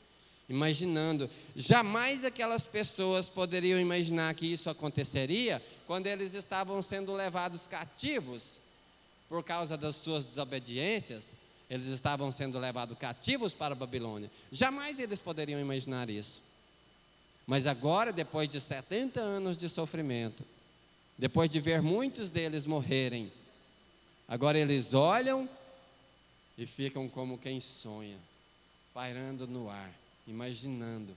Imaginando, 0.50 1.30
jamais 1.56 2.26
aquelas 2.26 2.66
pessoas 2.66 3.26
poderiam 3.26 3.80
imaginar 3.80 4.34
que 4.34 4.44
isso 4.44 4.68
aconteceria 4.68 5.64
quando 5.86 6.08
eles 6.08 6.34
estavam 6.34 6.82
sendo 6.82 7.14
levados 7.14 7.66
cativos 7.66 8.60
por 9.30 9.42
causa 9.42 9.78
das 9.78 9.96
suas 9.96 10.24
desobediências, 10.24 11.32
eles 11.70 11.86
estavam 11.86 12.30
sendo 12.30 12.58
levados 12.58 12.98
cativos 12.98 13.54
para 13.54 13.72
a 13.72 13.76
Babilônia. 13.76 14.30
Jamais 14.52 15.00
eles 15.00 15.22
poderiam 15.22 15.58
imaginar 15.58 16.10
isso. 16.10 16.42
Mas 17.46 17.66
agora, 17.66 18.12
depois 18.12 18.46
de 18.46 18.60
70 18.60 19.20
anos 19.20 19.56
de 19.56 19.70
sofrimento, 19.70 20.44
depois 21.16 21.48
de 21.48 21.60
ver 21.60 21.80
muitos 21.80 22.28
deles 22.28 22.66
morrerem, 22.66 23.32
agora 24.26 24.58
eles 24.58 24.94
olham 24.94 25.48
e 26.58 26.66
ficam 26.66 27.08
como 27.08 27.38
quem 27.38 27.60
sonha, 27.60 28.18
pairando 28.92 29.46
no 29.46 29.70
ar, 29.70 29.92
imaginando. 30.26 31.16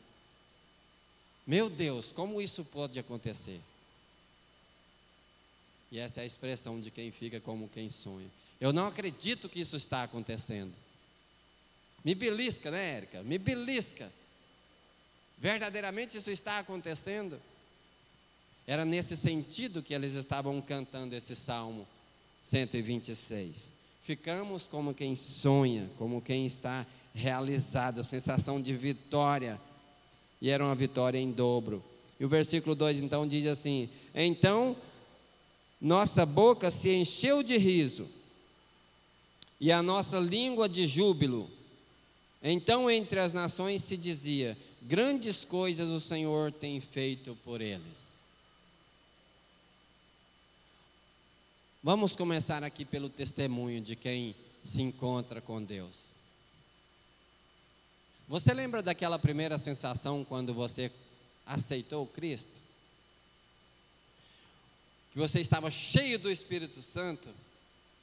Meu 1.46 1.70
Deus, 1.70 2.12
como 2.12 2.42
isso 2.42 2.64
pode 2.66 3.00
acontecer? 3.00 3.62
E 5.92 6.00
essa 6.00 6.20
é 6.20 6.24
a 6.24 6.26
expressão 6.26 6.80
de 6.80 6.92
quem 6.92 7.12
fica 7.12 7.40
como 7.40 7.70
quem 7.70 7.90
sonha. 7.90 8.30
Eu 8.60 8.74
não 8.74 8.88
acredito 8.88 9.48
que 9.48 9.62
isso 9.62 9.78
está 9.78 10.04
acontecendo. 10.04 10.74
Me 12.04 12.14
belisca, 12.14 12.70
né, 12.70 12.98
Érica? 12.98 13.24
Me 13.24 13.38
belisca. 13.38 14.12
Verdadeiramente 15.38 16.18
isso 16.18 16.32
está 16.32 16.60
acontecendo? 16.60 17.40
Era 18.68 18.84
nesse 18.84 19.16
sentido 19.16 19.82
que 19.82 19.94
eles 19.94 20.14
estavam 20.14 20.62
cantando 20.62 21.16
esse 21.16 21.34
salmo 21.34 21.88
126. 22.44 23.72
Ficamos 24.04 24.68
como 24.68 24.94
quem 24.94 25.16
sonha, 25.16 25.90
como 25.98 26.22
quem 26.22 26.46
está 26.46 26.86
realizado, 27.16 28.04
sensação 28.04 28.62
de 28.62 28.76
vitória. 28.76 29.60
E 30.42 30.50
era 30.50 30.64
uma 30.64 30.76
vitória 30.76 31.18
em 31.18 31.32
dobro. 31.32 31.82
E 32.20 32.26
o 32.26 32.30
versículo 32.30 32.76
2 32.76 33.02
então 33.02 33.26
diz 33.26 33.48
assim: 33.48 33.90
Então 34.14 34.76
nossa 35.80 36.26
boca 36.26 36.70
se 36.70 36.90
encheu 36.90 37.42
de 37.42 37.58
riso 37.58 38.08
e 39.62 39.72
a 39.72 39.82
nossa 39.82 40.20
língua 40.20 40.68
de 40.68 40.86
júbilo. 40.88 41.50
Então 42.44 42.92
entre 42.92 43.20
as 43.20 43.32
nações 43.34 43.84
se 43.84 43.96
dizia: 43.96 44.58
Grandes 44.82 45.46
coisas 45.46 45.88
o 45.90 46.02
Senhor 46.02 46.52
tem 46.52 46.82
feito 46.82 47.38
por 47.44 47.62
eles. 47.62 48.17
Vamos 51.88 52.18
começar 52.18 52.66
aqui 52.66 52.84
pelo 52.84 53.08
testemunho 53.08 53.80
de 53.80 53.96
quem 53.96 54.36
se 54.62 54.82
encontra 54.82 55.40
com 55.40 55.64
Deus. 55.64 56.14
Você 58.28 58.54
lembra 58.54 58.84
daquela 58.84 59.18
primeira 59.18 59.58
sensação 59.58 60.26
quando 60.26 60.54
você 60.54 60.92
aceitou 61.46 62.06
Cristo? 62.06 62.60
que 65.14 65.18
você 65.18 65.40
estava 65.40 65.72
cheio 65.72 66.20
do 66.20 66.30
Espírito 66.30 66.82
Santo. 66.82 67.30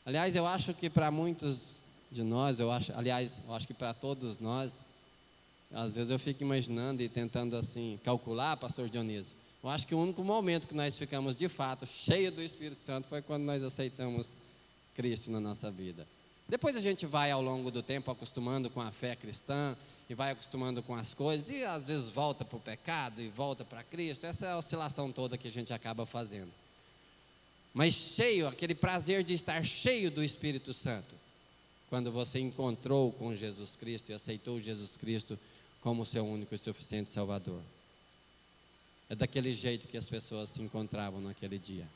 Aliás, 0.06 0.34
eu 0.34 0.46
acho 0.46 0.72
que 0.72 0.88
para 0.88 1.10
muitos 1.10 1.76
de 2.10 2.22
nós, 2.22 2.60
eu 2.60 2.72
acho, 2.72 2.90
aliás, 2.94 3.38
eu 3.46 3.52
acho 3.52 3.66
que 3.66 3.74
para 3.74 3.92
todos 3.92 4.38
nós, 4.38 4.82
às 5.70 5.96
vezes 5.96 6.10
eu 6.10 6.18
fico 6.18 6.42
imaginando 6.42 7.02
e 7.02 7.08
tentando 7.10 7.54
assim 7.54 8.00
calcular, 8.02 8.56
pastor 8.56 8.88
Dionísio. 8.88 9.36
Eu 9.64 9.70
acho 9.70 9.86
que 9.86 9.94
o 9.94 9.98
único 9.98 10.22
momento 10.22 10.68
que 10.68 10.74
nós 10.74 10.96
ficamos 10.96 11.34
de 11.34 11.48
fato 11.48 11.86
cheio 11.86 12.30
do 12.30 12.40
Espírito 12.42 12.78
Santo 12.78 13.08
foi 13.08 13.22
quando 13.22 13.42
nós 13.42 13.62
aceitamos 13.62 14.28
Cristo 14.94 15.30
na 15.30 15.40
nossa 15.40 15.70
vida. 15.70 16.06
Depois 16.46 16.76
a 16.76 16.80
gente 16.80 17.06
vai 17.06 17.30
ao 17.30 17.42
longo 17.42 17.70
do 17.70 17.82
tempo 17.82 18.10
acostumando 18.10 18.68
com 18.68 18.80
a 18.80 18.92
fé 18.92 19.16
cristã 19.16 19.74
e 20.08 20.14
vai 20.14 20.30
acostumando 20.30 20.82
com 20.82 20.94
as 20.94 21.14
coisas 21.14 21.48
e 21.48 21.64
às 21.64 21.88
vezes 21.88 22.10
volta 22.10 22.44
para 22.44 22.58
o 22.58 22.60
pecado 22.60 23.22
e 23.22 23.28
volta 23.28 23.64
para 23.64 23.82
Cristo. 23.82 24.26
Essa 24.26 24.46
é 24.46 24.50
a 24.50 24.58
oscilação 24.58 25.10
toda 25.10 25.38
que 25.38 25.48
a 25.48 25.50
gente 25.50 25.72
acaba 25.72 26.04
fazendo 26.06 26.52
mas 27.74 27.92
cheio, 27.92 28.46
aquele 28.46 28.74
prazer 28.74 29.24
de 29.24 29.34
estar 29.34 29.64
cheio 29.64 30.08
do 30.08 30.22
Espírito 30.22 30.72
Santo. 30.72 31.12
Quando 31.90 32.12
você 32.12 32.38
encontrou 32.38 33.10
com 33.12 33.34
Jesus 33.34 33.74
Cristo 33.74 34.10
e 34.10 34.14
aceitou 34.14 34.60
Jesus 34.60 34.96
Cristo 34.96 35.36
como 35.82 36.06
seu 36.06 36.24
único 36.24 36.54
e 36.54 36.58
suficiente 36.58 37.10
Salvador. 37.10 37.60
É 39.14 39.16
daquele 39.16 39.54
jeito 39.54 39.86
que 39.86 39.96
as 39.96 40.08
pessoas 40.08 40.50
se 40.50 40.60
encontravam 40.60 41.20
naquele 41.20 41.56
dia. 41.56 41.86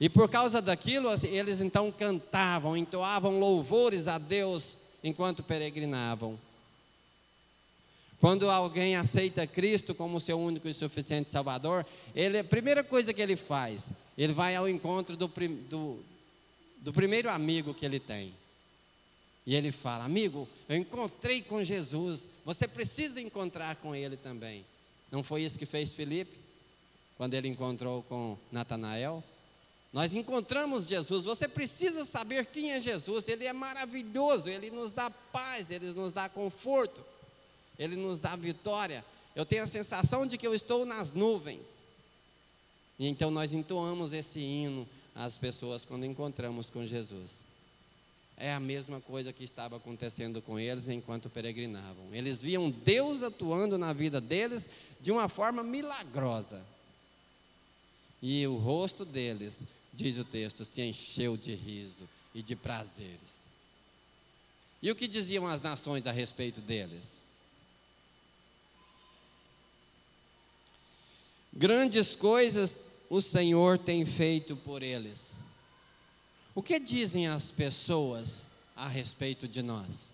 E 0.00 0.08
por 0.08 0.28
causa 0.28 0.60
daquilo, 0.60 1.08
eles 1.22 1.60
então 1.60 1.92
cantavam, 1.92 2.76
entoavam 2.76 3.38
louvores 3.38 4.08
a 4.08 4.18
Deus 4.18 4.76
enquanto 5.04 5.44
peregrinavam. 5.44 6.36
Quando 8.20 8.50
alguém 8.50 8.96
aceita 8.96 9.46
Cristo 9.46 9.94
como 9.94 10.18
seu 10.18 10.36
único 10.36 10.68
e 10.68 10.74
suficiente 10.74 11.30
Salvador, 11.30 11.86
ele, 12.12 12.40
a 12.40 12.44
primeira 12.44 12.82
coisa 12.82 13.14
que 13.14 13.22
ele 13.22 13.36
faz, 13.36 13.90
ele 14.18 14.32
vai 14.32 14.56
ao 14.56 14.68
encontro 14.68 15.16
do, 15.16 15.28
do, 15.28 16.00
do 16.78 16.92
primeiro 16.92 17.30
amigo 17.30 17.72
que 17.72 17.86
ele 17.86 18.00
tem. 18.00 18.34
E 19.46 19.54
ele 19.54 19.70
fala: 19.70 20.04
Amigo, 20.04 20.48
eu 20.68 20.76
encontrei 20.76 21.40
com 21.40 21.62
Jesus, 21.62 22.28
você 22.44 22.66
precisa 22.66 23.20
encontrar 23.20 23.76
com 23.76 23.94
ele 23.94 24.16
também. 24.16 24.64
Não 25.12 25.22
foi 25.22 25.42
isso 25.42 25.58
que 25.58 25.66
fez 25.66 25.94
Felipe, 25.94 26.36
quando 27.16 27.34
ele 27.34 27.46
encontrou 27.46 28.02
com 28.04 28.36
Natanael? 28.50 29.22
Nós 29.92 30.14
encontramos 30.14 30.88
Jesus, 30.88 31.24
você 31.24 31.46
precisa 31.46 32.04
saber 32.04 32.46
quem 32.46 32.72
é 32.72 32.80
Jesus, 32.80 33.28
ele 33.28 33.44
é 33.44 33.52
maravilhoso, 33.52 34.48
ele 34.48 34.70
nos 34.70 34.92
dá 34.92 35.10
paz, 35.10 35.70
ele 35.70 35.92
nos 35.92 36.12
dá 36.12 36.28
conforto. 36.28 37.12
Ele 37.78 37.96
nos 37.96 38.18
dá 38.18 38.36
vitória. 38.36 39.04
Eu 39.34 39.44
tenho 39.44 39.64
a 39.64 39.66
sensação 39.66 40.26
de 40.26 40.36
que 40.36 40.46
eu 40.46 40.54
estou 40.54 40.84
nas 40.84 41.12
nuvens. 41.12 41.86
E 42.98 43.06
então 43.06 43.30
nós 43.30 43.54
entoamos 43.54 44.12
esse 44.12 44.40
hino 44.40 44.88
às 45.14 45.38
pessoas 45.38 45.84
quando 45.84 46.04
encontramos 46.06 46.70
com 46.70 46.86
Jesus. 46.86 47.30
É 48.42 48.52
a 48.52 48.58
mesma 48.58 49.00
coisa 49.00 49.32
que 49.32 49.44
estava 49.44 49.76
acontecendo 49.76 50.42
com 50.42 50.58
eles 50.58 50.88
enquanto 50.88 51.30
peregrinavam. 51.30 52.12
Eles 52.12 52.42
viam 52.42 52.68
Deus 52.68 53.22
atuando 53.22 53.78
na 53.78 53.92
vida 53.92 54.20
deles 54.20 54.68
de 55.00 55.12
uma 55.12 55.28
forma 55.28 55.62
milagrosa. 55.62 56.60
E 58.20 58.44
o 58.48 58.56
rosto 58.56 59.04
deles, 59.04 59.62
diz 59.94 60.18
o 60.18 60.24
texto, 60.24 60.64
se 60.64 60.82
encheu 60.82 61.36
de 61.36 61.54
riso 61.54 62.08
e 62.34 62.42
de 62.42 62.56
prazeres. 62.56 63.44
E 64.82 64.90
o 64.90 64.96
que 64.96 65.06
diziam 65.06 65.46
as 65.46 65.62
nações 65.62 66.04
a 66.08 66.10
respeito 66.10 66.60
deles? 66.60 67.18
Grandes 71.52 72.16
coisas 72.16 72.80
o 73.08 73.20
Senhor 73.20 73.78
tem 73.78 74.04
feito 74.04 74.56
por 74.56 74.82
eles. 74.82 75.31
O 76.54 76.62
que 76.62 76.78
dizem 76.78 77.28
as 77.28 77.50
pessoas 77.50 78.46
a 78.76 78.88
respeito 78.88 79.48
de 79.48 79.62
nós? 79.62 80.12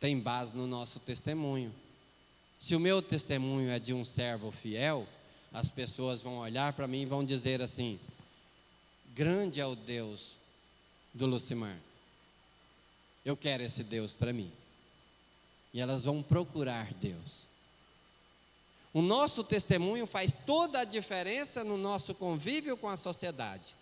Tem 0.00 0.18
base 0.18 0.56
no 0.56 0.66
nosso 0.66 0.98
testemunho. 1.00 1.72
Se 2.60 2.74
o 2.74 2.80
meu 2.80 3.02
testemunho 3.02 3.70
é 3.70 3.78
de 3.78 3.92
um 3.92 4.04
servo 4.04 4.50
fiel, 4.50 5.06
as 5.52 5.70
pessoas 5.70 6.22
vão 6.22 6.38
olhar 6.38 6.72
para 6.72 6.86
mim 6.86 7.02
e 7.02 7.06
vão 7.06 7.24
dizer 7.24 7.60
assim: 7.60 8.00
Grande 9.14 9.60
é 9.60 9.66
o 9.66 9.76
Deus 9.76 10.32
do 11.12 11.26
Lucimar. 11.26 11.78
Eu 13.24 13.36
quero 13.36 13.62
esse 13.62 13.84
Deus 13.84 14.12
para 14.12 14.32
mim. 14.32 14.50
E 15.72 15.80
elas 15.80 16.04
vão 16.04 16.22
procurar 16.22 16.92
Deus. 16.94 17.44
O 18.92 19.00
nosso 19.00 19.42
testemunho 19.42 20.06
faz 20.06 20.36
toda 20.46 20.80
a 20.80 20.84
diferença 20.84 21.62
no 21.64 21.78
nosso 21.78 22.14
convívio 22.14 22.76
com 22.76 22.88
a 22.88 22.96
sociedade, 22.96 23.74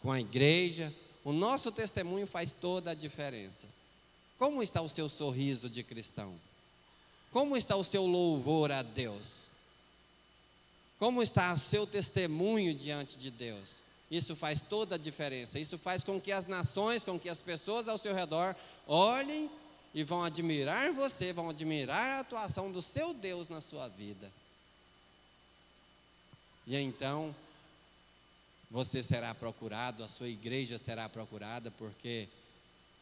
com 0.00 0.10
a 0.12 0.20
igreja. 0.20 0.94
O 1.24 1.32
nosso 1.32 1.70
testemunho 1.72 2.26
faz 2.26 2.52
toda 2.52 2.92
a 2.92 2.94
diferença. 2.94 3.66
Como 4.38 4.62
está 4.62 4.80
o 4.80 4.88
seu 4.88 5.08
sorriso 5.08 5.68
de 5.68 5.82
cristão? 5.82 6.34
Como 7.32 7.56
está 7.56 7.76
o 7.76 7.84
seu 7.84 8.06
louvor 8.06 8.70
a 8.70 8.82
Deus? 8.82 9.48
Como 10.98 11.22
está 11.22 11.52
o 11.52 11.58
seu 11.58 11.86
testemunho 11.86 12.74
diante 12.74 13.18
de 13.18 13.30
Deus? 13.30 13.82
Isso 14.10 14.36
faz 14.36 14.62
toda 14.62 14.94
a 14.94 14.98
diferença. 14.98 15.58
Isso 15.58 15.76
faz 15.76 16.04
com 16.04 16.20
que 16.20 16.30
as 16.30 16.46
nações, 16.46 17.04
com 17.04 17.18
que 17.18 17.28
as 17.28 17.42
pessoas 17.42 17.88
ao 17.88 17.98
seu 17.98 18.14
redor 18.14 18.54
olhem 18.86 19.50
e 19.92 20.04
vão 20.04 20.22
admirar 20.22 20.92
você, 20.92 21.32
vão 21.32 21.50
admirar 21.50 22.16
a 22.16 22.20
atuação 22.20 22.70
do 22.70 22.82
seu 22.82 23.12
Deus 23.12 23.48
na 23.48 23.60
sua 23.60 23.88
vida. 23.88 24.30
E 26.66 26.76
então, 26.76 27.34
você 28.70 29.02
será 29.02 29.34
procurado, 29.34 30.02
a 30.02 30.08
sua 30.08 30.28
igreja 30.28 30.78
será 30.78 31.08
procurada, 31.08 31.70
porque 31.70 32.28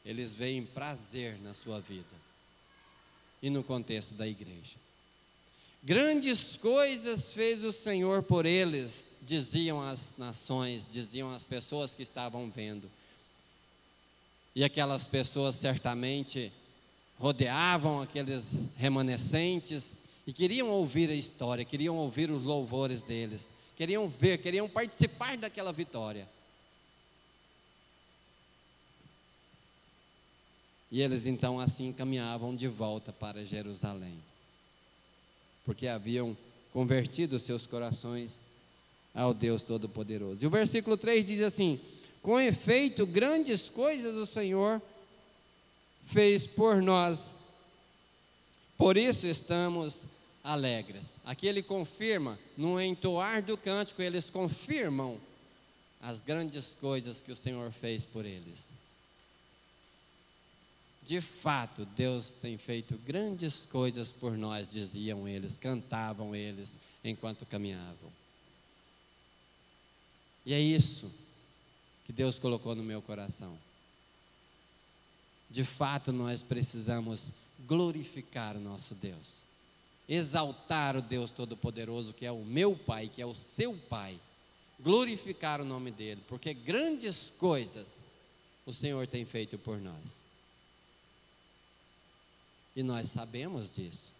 eles 0.04 0.34
veem 0.34 0.64
prazer 0.64 1.38
na 1.40 1.54
sua 1.54 1.80
vida. 1.80 2.22
e 3.42 3.50
no 3.50 3.64
contexto 3.64 4.14
da 4.14 4.26
igreja. 4.26 4.76
Grandes 5.82 6.56
coisas 6.56 7.32
fez 7.32 7.64
o 7.64 7.72
Senhor 7.72 8.22
por 8.22 8.46
eles, 8.46 9.08
diziam 9.20 9.82
as 9.82 10.14
nações, 10.16 10.86
diziam 10.88 11.34
as 11.34 11.44
pessoas 11.44 11.92
que 11.92 12.04
estavam 12.04 12.48
vendo. 12.48 12.88
E 14.54 14.62
aquelas 14.62 15.06
pessoas 15.06 15.56
certamente 15.56 16.52
rodeavam 17.18 18.00
aqueles 18.00 18.68
remanescentes 18.76 19.96
e 20.24 20.32
queriam 20.32 20.68
ouvir 20.68 21.10
a 21.10 21.14
história, 21.14 21.64
queriam 21.64 21.96
ouvir 21.96 22.30
os 22.30 22.44
louvores 22.44 23.02
deles, 23.02 23.50
queriam 23.76 24.08
ver, 24.08 24.38
queriam 24.38 24.68
participar 24.68 25.36
daquela 25.36 25.72
vitória. 25.72 26.28
E 30.90 31.00
eles 31.00 31.26
então 31.26 31.58
assim 31.58 31.92
caminhavam 31.92 32.54
de 32.54 32.68
volta 32.68 33.12
para 33.12 33.44
Jerusalém 33.44 34.20
porque 35.64 35.86
haviam 35.86 36.36
convertido 36.72 37.38
seus 37.38 37.66
corações 37.66 38.40
ao 39.14 39.34
Deus 39.34 39.62
Todo-Poderoso. 39.62 40.42
E 40.42 40.46
o 40.46 40.50
versículo 40.50 40.96
3 40.96 41.24
diz 41.24 41.40
assim: 41.42 41.80
Com 42.20 42.40
efeito, 42.40 43.06
grandes 43.06 43.68
coisas 43.68 44.16
o 44.16 44.26
Senhor 44.26 44.80
fez 46.04 46.46
por 46.46 46.82
nós, 46.82 47.32
por 48.76 48.96
isso 48.96 49.26
estamos 49.26 50.06
alegres. 50.42 51.16
Aqui 51.24 51.46
ele 51.46 51.62
confirma, 51.62 52.38
no 52.56 52.80
entoar 52.80 53.42
do 53.42 53.56
cântico, 53.56 54.02
eles 54.02 54.28
confirmam 54.30 55.20
as 56.00 56.22
grandes 56.22 56.74
coisas 56.74 57.22
que 57.22 57.30
o 57.30 57.36
Senhor 57.36 57.70
fez 57.70 58.04
por 58.04 58.24
eles. 58.24 58.70
De 61.02 61.20
fato, 61.20 61.84
Deus 61.84 62.32
tem 62.32 62.56
feito 62.56 62.96
grandes 62.98 63.66
coisas 63.66 64.12
por 64.12 64.36
nós, 64.36 64.68
diziam 64.68 65.26
eles, 65.26 65.56
cantavam 65.56 66.34
eles 66.34 66.78
enquanto 67.04 67.44
caminhavam. 67.44 68.10
E 70.46 70.54
é 70.54 70.60
isso 70.60 71.10
que 72.04 72.12
Deus 72.12 72.38
colocou 72.38 72.74
no 72.74 72.82
meu 72.82 73.02
coração. 73.02 73.56
De 75.50 75.64
fato, 75.64 76.12
nós 76.12 76.40
precisamos 76.40 77.32
glorificar 77.66 78.56
o 78.56 78.60
nosso 78.60 78.94
Deus, 78.94 79.42
exaltar 80.12 80.94
o 80.94 81.00
Deus 81.00 81.30
Todo-Poderoso, 81.30 82.12
que 82.12 82.26
é 82.26 82.30
o 82.30 82.44
meu 82.44 82.76
Pai, 82.76 83.08
que 83.08 83.22
é 83.22 83.26
o 83.26 83.34
seu 83.34 83.74
Pai, 83.88 84.20
glorificar 84.78 85.58
o 85.58 85.64
nome 85.64 85.90
dEle, 85.90 86.20
porque 86.28 86.52
grandes 86.52 87.32
coisas 87.38 88.04
o 88.66 88.74
Senhor 88.74 89.06
tem 89.06 89.24
feito 89.24 89.56
por 89.56 89.80
nós. 89.80 90.20
E 92.76 92.82
nós 92.82 93.08
sabemos 93.08 93.74
disso. 93.74 94.12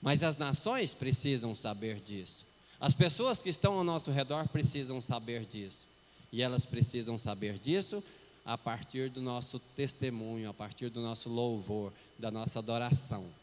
Mas 0.00 0.24
as 0.24 0.36
nações 0.36 0.92
precisam 0.92 1.54
saber 1.54 2.00
disso. 2.00 2.44
As 2.80 2.92
pessoas 2.92 3.40
que 3.40 3.50
estão 3.50 3.74
ao 3.74 3.84
nosso 3.84 4.10
redor 4.10 4.48
precisam 4.48 5.00
saber 5.00 5.46
disso. 5.46 5.86
E 6.32 6.42
elas 6.42 6.66
precisam 6.66 7.16
saber 7.16 7.56
disso 7.56 8.02
a 8.44 8.58
partir 8.58 9.10
do 9.10 9.22
nosso 9.22 9.60
testemunho, 9.76 10.50
a 10.50 10.54
partir 10.54 10.88
do 10.88 11.00
nosso 11.00 11.28
louvor, 11.28 11.92
da 12.18 12.32
nossa 12.32 12.58
adoração. 12.58 13.41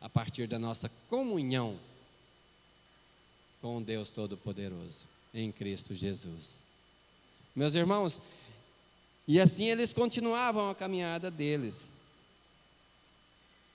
A 0.00 0.08
partir 0.08 0.46
da 0.46 0.58
nossa 0.58 0.90
comunhão 1.08 1.78
com 3.60 3.82
Deus 3.82 4.08
Todo-Poderoso, 4.10 5.04
em 5.34 5.52
Cristo 5.52 5.94
Jesus. 5.94 6.62
Meus 7.54 7.74
irmãos, 7.74 8.20
e 9.28 9.38
assim 9.40 9.66
eles 9.66 9.92
continuavam 9.92 10.70
a 10.70 10.74
caminhada 10.74 11.30
deles. 11.30 11.90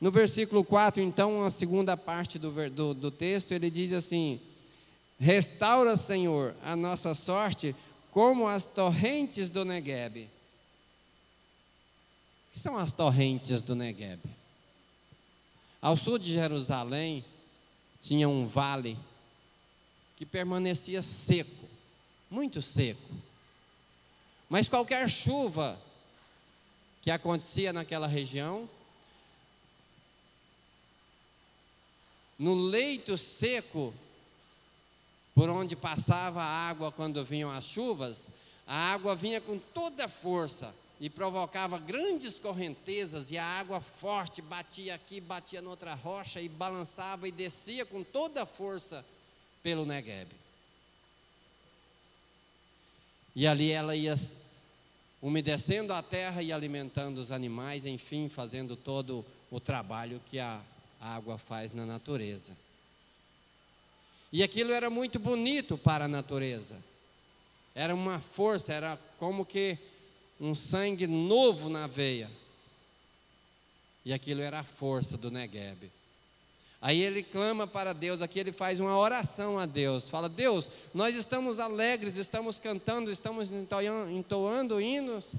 No 0.01 0.11
versículo 0.11 0.63
4, 0.63 1.01
então, 1.01 1.43
a 1.43 1.51
segunda 1.51 1.95
parte 1.95 2.37
do, 2.37 2.69
do, 2.69 2.93
do 2.93 3.11
texto, 3.11 3.51
ele 3.53 3.69
diz 3.69 3.93
assim: 3.93 4.41
Restaura, 5.19 5.95
Senhor, 5.95 6.55
a 6.63 6.75
nossa 6.75 7.13
sorte 7.13 7.75
como 8.11 8.47
as 8.47 8.65
torrentes 8.65 9.49
do 9.49 9.63
Negueb. 9.63 10.23
O 10.23 10.29
que 12.53 12.59
são 12.59 12.77
as 12.77 12.91
torrentes 12.91 13.61
do 13.61 13.75
Negueb? 13.75 14.19
Ao 15.81 15.95
sul 15.95 16.17
de 16.17 16.31
Jerusalém 16.33 17.23
tinha 18.01 18.27
um 18.27 18.45
vale 18.45 18.97
que 20.15 20.25
permanecia 20.25 21.01
seco, 21.01 21.67
muito 22.29 22.61
seco. 22.61 23.13
Mas 24.49 24.69
qualquer 24.69 25.09
chuva 25.09 25.79
que 27.01 27.11
acontecia 27.11 27.73
naquela 27.73 28.07
região, 28.07 28.69
no 32.37 32.55
leito 32.55 33.17
seco 33.17 33.93
por 35.33 35.49
onde 35.49 35.75
passava 35.75 36.41
a 36.41 36.69
água 36.69 36.91
quando 36.91 37.23
vinham 37.23 37.51
as 37.51 37.65
chuvas, 37.65 38.29
a 38.65 38.93
água 38.93 39.15
vinha 39.15 39.41
com 39.41 39.59
toda 39.59 40.05
a 40.05 40.09
força 40.09 40.73
e 40.99 41.09
provocava 41.09 41.77
grandes 41.77 42.39
correntezas 42.39 43.29
e 43.29 43.37
a 43.37 43.43
água 43.43 43.81
forte 43.81 44.41
batia 44.41 44.95
aqui, 44.95 45.19
batia 45.19 45.61
noutra 45.61 45.93
rocha 45.93 46.39
e 46.39 46.47
balançava 46.47 47.27
e 47.27 47.31
descia 47.31 47.85
com 47.85 48.03
toda 48.03 48.43
a 48.43 48.45
força 48.45 49.05
pelo 49.61 49.85
Negueb. 49.85 50.29
E 53.35 53.45
ali 53.45 53.71
ela 53.71 53.95
ia 53.95 54.15
umedecendo 55.21 55.91
a 55.91 56.01
terra 56.01 56.41
e 56.41 56.53
alimentando 56.53 57.17
os 57.17 57.31
animais, 57.31 57.85
enfim, 57.85 58.29
fazendo 58.29 58.75
todo 58.75 59.25
o 59.51 59.59
trabalho 59.59 60.21
que 60.29 60.39
a 60.39 60.61
água 61.01 61.37
faz 61.37 61.73
na 61.73 61.85
natureza. 61.85 62.55
E 64.31 64.43
aquilo 64.43 64.71
era 64.71 64.89
muito 64.89 65.19
bonito 65.19 65.77
para 65.77 66.05
a 66.05 66.07
natureza. 66.07 66.77
Era 67.73 67.93
uma 67.93 68.19
força, 68.19 68.73
era 68.73 68.97
como 69.17 69.45
que 69.45 69.77
um 70.39 70.53
sangue 70.53 71.07
novo 71.07 71.69
na 71.69 71.87
veia. 71.87 72.29
E 74.03 74.13
aquilo 74.13 74.41
era 74.41 74.59
a 74.59 74.63
força 74.63 75.17
do 75.17 75.31
Negueb. 75.31 75.91
Aí 76.81 77.01
ele 77.01 77.23
clama 77.23 77.65
para 77.65 77.93
Deus, 77.93 78.21
aqui 78.21 78.39
ele 78.39 78.51
faz 78.51 78.79
uma 78.79 78.95
oração 78.95 79.57
a 79.57 79.65
Deus. 79.65 80.07
Fala: 80.07 80.29
Deus, 80.29 80.69
nós 80.93 81.15
estamos 81.15 81.57
alegres, 81.57 82.17
estamos 82.17 82.59
cantando, 82.59 83.09
estamos 83.09 83.49
entoando 84.11 84.79
hinos, 84.79 85.33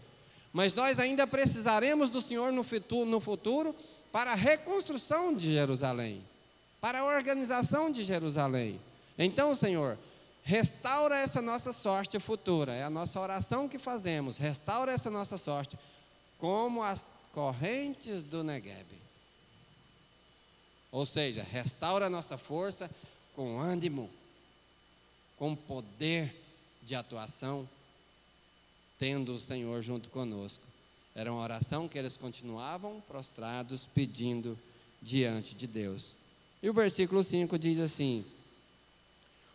mas 0.53 0.75
nós 0.75 0.99
ainda 0.99 1.27
precisaremos 1.27 2.11
do 2.11 2.21
Senhor 2.21 2.51
no 2.51 2.65
futuro, 2.65 3.09
no 3.09 3.21
futuro 3.21 3.77
para 4.11 4.33
a 4.33 4.35
reconstrução 4.35 5.33
de 5.35 5.53
Jerusalém, 5.53 6.23
para 6.81 7.01
a 7.01 7.05
organização 7.05 7.93
de 7.93 8.03
Jerusalém. 8.03 8.81
Então, 9.19 9.55
Senhor, 9.55 9.97
restaura 10.47 11.19
essa 11.19 11.43
nossa 11.43 11.73
sorte 11.73 12.21
futura, 12.21 12.73
é 12.73 12.85
a 12.85 12.89
nossa 12.89 13.21
oração 13.21 13.69
que 13.69 13.81
fazemos, 13.81 14.39
restaura 14.39 14.93
essa 14.93 15.11
nossa 15.11 15.37
sorte, 15.37 15.77
como 16.39 16.85
as 16.85 17.05
correntes 17.33 18.23
do 18.23 18.45
Negueb. 18.45 18.87
Ou 20.93 21.05
seja, 21.05 21.43
restaura 21.43 22.07
a 22.07 22.11
nossa 22.11 22.39
força 22.39 22.89
com 23.35 23.59
ânimo, 23.59 24.09
com 25.37 25.57
poder 25.57 26.33
de 26.81 26.95
atuação, 26.95 27.69
tendo 29.01 29.35
o 29.35 29.41
Senhor 29.41 29.83
junto 29.83 30.09
conosco. 30.11 30.63
Era 31.13 31.33
uma 31.33 31.43
oração 31.43 31.89
que 31.89 31.99
eles 31.99 32.17
continuavam 32.17 33.03
prostrados, 33.09 33.89
pedindo 33.93 34.57
diante 35.03 35.57
de 35.57 35.67
Deus. 35.67 36.15
E 36.63 36.71
o 36.71 36.73
versículo 36.73 37.25
5 37.25 37.59
diz 37.59 37.81
assim: 37.81 38.25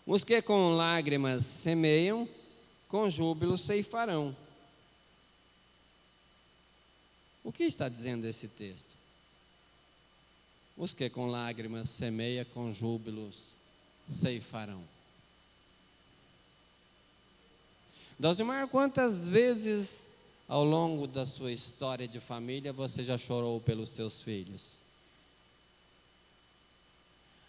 Os 0.06 0.24
que 0.24 0.42
com 0.42 0.74
lágrimas 0.74 1.46
semeiam, 1.46 2.28
com 2.88 3.10
júbilo 3.10 3.58
ceifarão. 3.58 4.36
O 7.44 7.52
que 7.52 7.64
está 7.64 7.88
dizendo 7.88 8.26
esse 8.26 8.48
texto? 8.48 8.90
Os 10.78 10.94
que 10.94 11.10
com 11.10 11.28
lágrimas 11.28 11.90
semeia, 11.90 12.46
com 12.46 12.72
júbilos 12.72 13.54
ceifarão. 14.10 14.84
Dosimar, 18.18 18.68
quantas 18.68 19.28
vezes 19.28 20.08
ao 20.48 20.64
longo 20.64 21.08
da 21.08 21.26
sua 21.26 21.52
história 21.52 22.08
de 22.08 22.20
família 22.20 22.72
você 22.72 23.04
já 23.04 23.18
chorou 23.18 23.60
pelos 23.60 23.90
seus 23.90 24.22
filhos? 24.22 24.82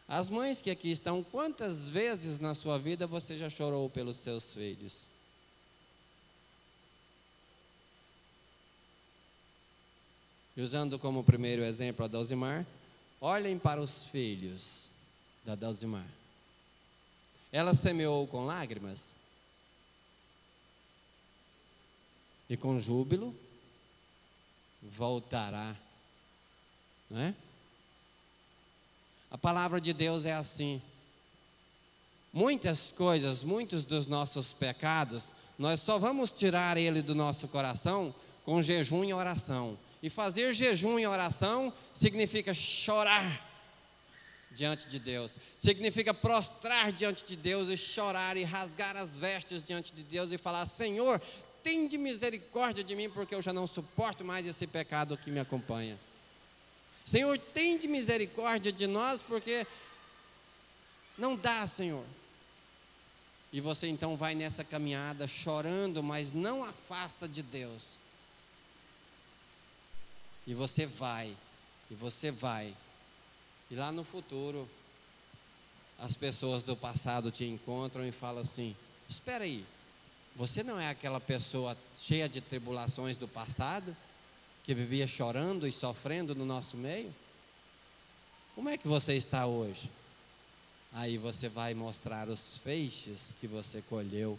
As 0.08 0.28
mães 0.28 0.60
que 0.60 0.70
aqui 0.70 0.90
estão, 0.90 1.22
quantas 1.22 1.88
vezes 1.88 2.38
na 2.38 2.54
sua 2.54 2.78
vida 2.78 3.06
você 3.06 3.36
já 3.36 3.48
chorou 3.48 3.88
pelos 3.88 4.16
seus 4.18 4.52
filhos? 4.52 5.06
E 10.56 10.60
usando 10.60 10.98
como 10.98 11.24
primeiro 11.24 11.64
exemplo 11.64 12.04
a 12.04 12.08
Dosimar, 12.08 12.66
Olhem 13.24 13.56
para 13.56 13.80
os 13.80 14.04
filhos 14.06 14.90
da 15.44 15.54
Dalzimar. 15.54 16.08
Ela 17.52 17.72
semeou 17.72 18.26
com 18.26 18.44
lágrimas 18.44 19.14
e 22.50 22.56
com 22.56 22.80
júbilo 22.80 23.32
voltará 24.82 25.76
Não 27.08 27.20
é? 27.20 27.34
A 29.32 29.38
palavra 29.38 29.80
de 29.80 29.94
Deus 29.94 30.26
é 30.26 30.32
assim. 30.34 30.82
Muitas 32.30 32.92
coisas, 32.92 33.42
muitos 33.42 33.86
dos 33.86 34.06
nossos 34.06 34.52
pecados, 34.52 35.32
nós 35.58 35.80
só 35.80 35.98
vamos 35.98 36.30
tirar 36.30 36.76
ele 36.76 37.00
do 37.00 37.14
nosso 37.14 37.48
coração 37.48 38.14
com 38.44 38.60
jejum 38.60 39.02
e 39.04 39.14
oração. 39.14 39.78
E 40.02 40.10
fazer 40.10 40.52
jejum 40.52 40.98
e 40.98 41.06
oração 41.06 41.72
significa 41.94 42.52
chorar 42.52 43.50
diante 44.50 44.86
de 44.86 44.98
Deus, 44.98 45.38
significa 45.56 46.12
prostrar 46.12 46.92
diante 46.92 47.24
de 47.24 47.34
Deus 47.34 47.70
e 47.70 47.76
chorar 47.78 48.36
e 48.36 48.44
rasgar 48.44 48.98
as 48.98 49.16
vestes 49.16 49.62
diante 49.62 49.94
de 49.94 50.02
Deus 50.02 50.30
e 50.30 50.36
falar: 50.36 50.66
Senhor, 50.66 51.18
tem 51.62 51.88
de 51.88 51.96
misericórdia 51.96 52.84
de 52.84 52.94
mim, 52.94 53.08
porque 53.08 53.34
eu 53.34 53.40
já 53.40 53.52
não 53.52 53.66
suporto 53.66 54.22
mais 54.22 54.46
esse 54.46 54.66
pecado 54.66 55.16
que 55.16 55.30
me 55.30 55.40
acompanha. 55.40 55.98
Senhor, 57.04 57.38
tem 57.38 57.78
de 57.78 57.88
misericórdia 57.88 58.72
de 58.72 58.86
nós, 58.86 59.22
porque 59.22 59.66
não 61.18 61.36
dá, 61.36 61.66
Senhor. 61.66 62.04
E 63.52 63.60
você 63.60 63.86
então 63.86 64.16
vai 64.16 64.34
nessa 64.34 64.64
caminhada 64.64 65.28
chorando, 65.28 66.02
mas 66.02 66.32
não 66.32 66.64
afasta 66.64 67.28
de 67.28 67.42
Deus. 67.42 67.82
E 70.46 70.54
você 70.54 70.86
vai, 70.86 71.36
e 71.90 71.94
você 71.94 72.30
vai. 72.30 72.74
E 73.70 73.74
lá 73.74 73.92
no 73.92 74.04
futuro, 74.04 74.68
as 75.98 76.14
pessoas 76.14 76.62
do 76.62 76.74
passado 76.74 77.30
te 77.30 77.44
encontram 77.44 78.06
e 78.06 78.10
falam 78.10 78.42
assim: 78.42 78.74
Espera 79.08 79.44
aí, 79.44 79.64
você 80.34 80.62
não 80.62 80.80
é 80.80 80.88
aquela 80.88 81.20
pessoa 81.20 81.76
cheia 81.98 82.28
de 82.28 82.40
tribulações 82.40 83.16
do 83.16 83.28
passado, 83.28 83.94
que 84.64 84.74
vivia 84.74 85.06
chorando 85.06 85.66
e 85.66 85.72
sofrendo 85.72 86.34
no 86.34 86.44
nosso 86.44 86.76
meio? 86.76 87.12
Como 88.54 88.68
é 88.68 88.76
que 88.76 88.86
você 88.86 89.14
está 89.14 89.46
hoje? 89.46 89.90
Aí 90.92 91.16
você 91.16 91.48
vai 91.48 91.72
mostrar 91.72 92.28
os 92.28 92.58
feixes 92.58 93.32
que 93.40 93.46
você 93.46 93.82
colheu 93.88 94.38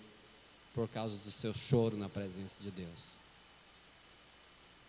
por 0.74 0.88
causa 0.88 1.17
do 1.17 1.32
seu 1.32 1.53
choro 1.53 1.97
na 1.97 2.07
presença 2.07 2.61
de 2.61 2.69
Deus. 2.69 3.13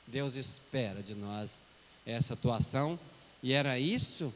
Deus 0.06 0.34
espera 0.36 1.02
de 1.02 1.14
nós 1.14 1.62
essa 2.04 2.34
atuação 2.34 2.98
e 3.42 3.52
era 3.52 3.78
isso 3.78 4.32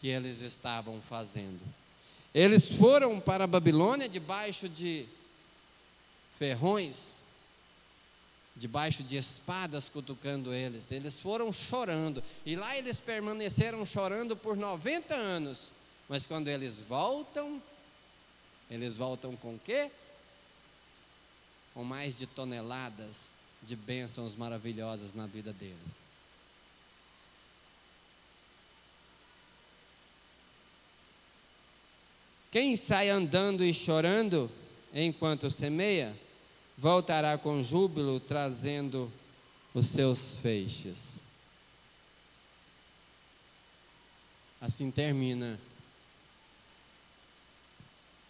que 0.00 0.08
eles 0.08 0.40
estavam 0.40 1.00
fazendo. 1.02 1.60
Eles 2.34 2.68
foram 2.68 3.20
para 3.20 3.44
a 3.44 3.46
Babilônia 3.46 4.08
debaixo 4.08 4.68
de 4.68 5.06
ferrões, 6.38 7.16
debaixo 8.56 9.02
de 9.02 9.16
espadas 9.16 9.88
cutucando 9.88 10.52
eles. 10.52 10.90
Eles 10.92 11.18
foram 11.18 11.52
chorando. 11.52 12.22
E 12.46 12.54
lá 12.54 12.76
eles 12.76 13.00
permaneceram 13.00 13.84
chorando 13.84 14.36
por 14.36 14.56
90 14.56 15.14
anos. 15.14 15.70
Mas 16.08 16.26
quando 16.26 16.48
eles 16.48 16.80
voltam, 16.80 17.60
eles 18.70 18.96
voltam 18.96 19.36
com 19.36 19.58
quê? 19.58 19.90
Com 21.72 21.82
mais 21.82 22.16
de 22.16 22.26
toneladas 22.26 23.32
de 23.62 23.74
bênçãos 23.74 24.34
maravilhosas 24.34 25.14
na 25.14 25.26
vida 25.26 25.52
deles. 25.52 26.04
Quem 32.52 32.76
sai 32.76 33.08
andando 33.08 33.64
e 33.64 33.74
chorando 33.74 34.48
enquanto 34.92 35.50
semeia, 35.50 36.16
voltará 36.76 37.38
com 37.38 37.62
júbilo 37.62 38.20
trazendo 38.20 39.10
os 39.72 39.86
seus 39.86 40.36
feixes. 40.36 41.16
Assim 44.60 44.90
termina 44.90 45.58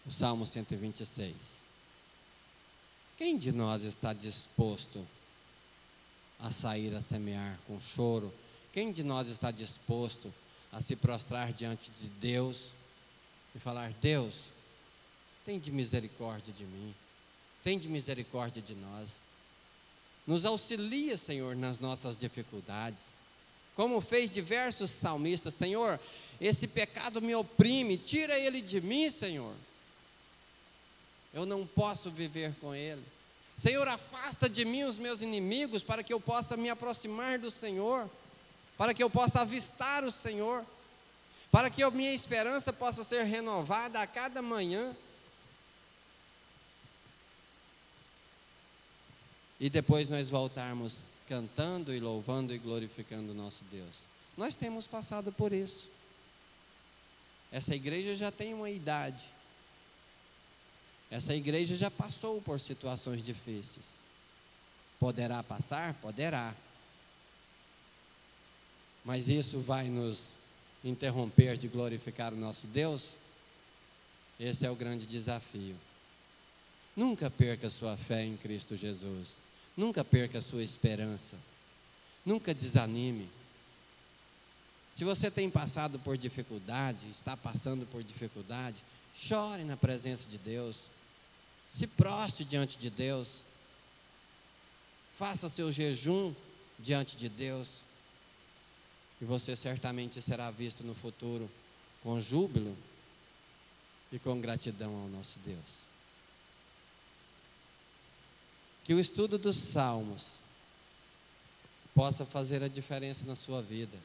o 0.06 0.10
Salmo 0.10 0.46
126. 0.46 1.62
Quem 3.16 3.38
de 3.38 3.52
nós 3.52 3.84
está 3.84 4.12
disposto 4.12 5.06
a 6.40 6.50
sair 6.50 6.94
a 6.94 7.00
semear 7.00 7.58
com 7.66 7.80
choro? 7.80 8.32
Quem 8.72 8.92
de 8.92 9.04
nós 9.04 9.28
está 9.28 9.50
disposto 9.50 10.32
a 10.72 10.80
se 10.80 10.96
prostrar 10.96 11.52
diante 11.52 11.90
de 12.00 12.08
Deus 12.08 12.70
e 13.54 13.60
falar: 13.60 13.92
Deus, 14.02 14.46
tem 15.44 15.60
de 15.60 15.70
misericórdia 15.70 16.52
de 16.52 16.64
mim? 16.64 16.94
Tem 17.64 17.78
de 17.78 17.88
misericórdia 17.88 18.62
de 18.62 18.74
nós. 18.74 19.16
Nos 20.26 20.44
auxilia, 20.44 21.16
Senhor, 21.16 21.56
nas 21.56 21.80
nossas 21.80 22.16
dificuldades. 22.16 23.06
Como 23.74 24.00
fez 24.00 24.30
diversos 24.30 24.90
salmistas, 24.90 25.54
Senhor, 25.54 25.98
esse 26.40 26.68
pecado 26.68 27.20
me 27.20 27.34
oprime, 27.34 27.96
tira 27.96 28.38
ele 28.38 28.60
de 28.60 28.80
mim, 28.80 29.10
Senhor. 29.10 29.54
Eu 31.32 31.44
não 31.44 31.66
posso 31.66 32.10
viver 32.10 32.54
com 32.60 32.74
ele. 32.74 33.02
Senhor, 33.56 33.86
afasta 33.88 34.48
de 34.48 34.64
mim 34.64 34.84
os 34.84 34.96
meus 34.96 35.22
inimigos 35.22 35.82
para 35.82 36.02
que 36.02 36.12
eu 36.12 36.20
possa 36.20 36.56
me 36.56 36.68
aproximar 36.68 37.38
do 37.38 37.50
Senhor, 37.50 38.08
para 38.76 38.92
que 38.92 39.02
eu 39.02 39.08
possa 39.08 39.40
avistar 39.40 40.04
o 40.04 40.12
Senhor, 40.12 40.64
para 41.50 41.70
que 41.70 41.82
a 41.82 41.90
minha 41.90 42.12
esperança 42.12 42.72
possa 42.72 43.04
ser 43.04 43.24
renovada 43.24 44.00
a 44.00 44.06
cada 44.06 44.42
manhã. 44.42 44.94
E 49.64 49.70
depois 49.70 50.10
nós 50.10 50.28
voltarmos 50.28 51.06
cantando 51.26 51.94
e 51.94 51.98
louvando 51.98 52.52
e 52.52 52.58
glorificando 52.58 53.32
o 53.32 53.34
nosso 53.34 53.64
Deus. 53.72 53.96
Nós 54.36 54.54
temos 54.54 54.86
passado 54.86 55.32
por 55.32 55.54
isso. 55.54 55.88
Essa 57.50 57.74
igreja 57.74 58.14
já 58.14 58.30
tem 58.30 58.52
uma 58.52 58.68
idade. 58.68 59.24
Essa 61.10 61.34
igreja 61.34 61.78
já 61.78 61.90
passou 61.90 62.42
por 62.42 62.60
situações 62.60 63.24
difíceis. 63.24 63.86
Poderá 65.00 65.42
passar? 65.42 65.94
Poderá. 65.94 66.54
Mas 69.02 69.28
isso 69.28 69.60
vai 69.60 69.88
nos 69.88 70.32
interromper 70.84 71.56
de 71.56 71.68
glorificar 71.68 72.34
o 72.34 72.36
nosso 72.36 72.66
Deus? 72.66 73.12
Esse 74.38 74.66
é 74.66 74.70
o 74.70 74.76
grande 74.76 75.06
desafio. 75.06 75.76
Nunca 76.94 77.30
perca 77.30 77.70
sua 77.70 77.96
fé 77.96 78.26
em 78.26 78.36
Cristo 78.36 78.76
Jesus. 78.76 79.42
Nunca 79.76 80.04
perca 80.04 80.38
a 80.38 80.42
sua 80.42 80.62
esperança. 80.62 81.36
Nunca 82.24 82.54
desanime. 82.54 83.28
Se 84.96 85.04
você 85.04 85.30
tem 85.30 85.50
passado 85.50 85.98
por 85.98 86.16
dificuldade, 86.16 87.06
está 87.10 87.36
passando 87.36 87.84
por 87.86 88.02
dificuldade, 88.04 88.80
chore 89.16 89.64
na 89.64 89.76
presença 89.76 90.28
de 90.28 90.38
Deus. 90.38 90.82
Se 91.74 91.86
proste 91.86 92.44
diante 92.44 92.78
de 92.78 92.90
Deus. 92.90 93.42
Faça 95.18 95.48
seu 95.48 95.72
jejum 95.72 96.32
diante 96.78 97.16
de 97.16 97.28
Deus. 97.28 97.68
E 99.20 99.24
você 99.24 99.56
certamente 99.56 100.22
será 100.22 100.50
visto 100.50 100.84
no 100.84 100.94
futuro 100.94 101.50
com 102.02 102.20
júbilo 102.20 102.76
e 104.12 104.18
com 104.18 104.40
gratidão 104.40 104.94
ao 104.94 105.08
nosso 105.08 105.38
Deus. 105.44 105.83
Que 108.84 108.94
o 108.94 109.00
estudo 109.00 109.38
dos 109.38 109.56
Salmos 109.56 110.38
possa 111.94 112.24
fazer 112.24 112.62
a 112.62 112.68
diferença 112.68 113.24
na 113.24 113.36
sua 113.36 113.62
vida. 113.62 113.96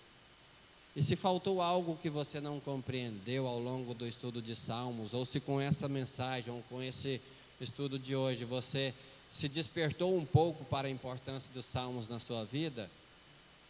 E 0.96 1.04
se 1.04 1.16
faltou 1.16 1.62
algo 1.62 1.98
que 1.98 2.10
você 2.10 2.42
não 2.42 2.60
compreendeu 2.60 3.48
ao 3.48 3.60
longo 3.60 3.94
do 3.94 4.08
estudo 4.08 4.42
de 4.42 4.56
Salmos, 4.56 5.14
ou 5.14 5.26
se 5.26 5.40
com 5.40 5.60
essa 5.60 5.88
mensagem, 5.88 6.54
ou 6.54 6.64
com 6.70 6.82
esse 6.82 7.22
estudo 7.60 8.00
de 8.00 8.16
hoje, 8.16 8.46
você 8.46 8.94
se 9.32 9.48
despertou 9.48 10.18
um 10.18 10.26
pouco 10.26 10.66
para 10.66 10.88
a 10.88 10.92
importância 10.92 11.52
dos 11.54 11.66
Salmos 11.66 12.10
na 12.10 12.20
sua 12.20 12.44
vida, 12.46 12.90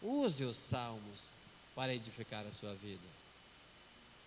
use 0.02 0.44
os 0.44 0.56
Salmos 0.56 1.28
para 1.74 1.94
edificar 1.94 2.44
a 2.46 2.52
sua 2.52 2.74
vida. 2.74 3.20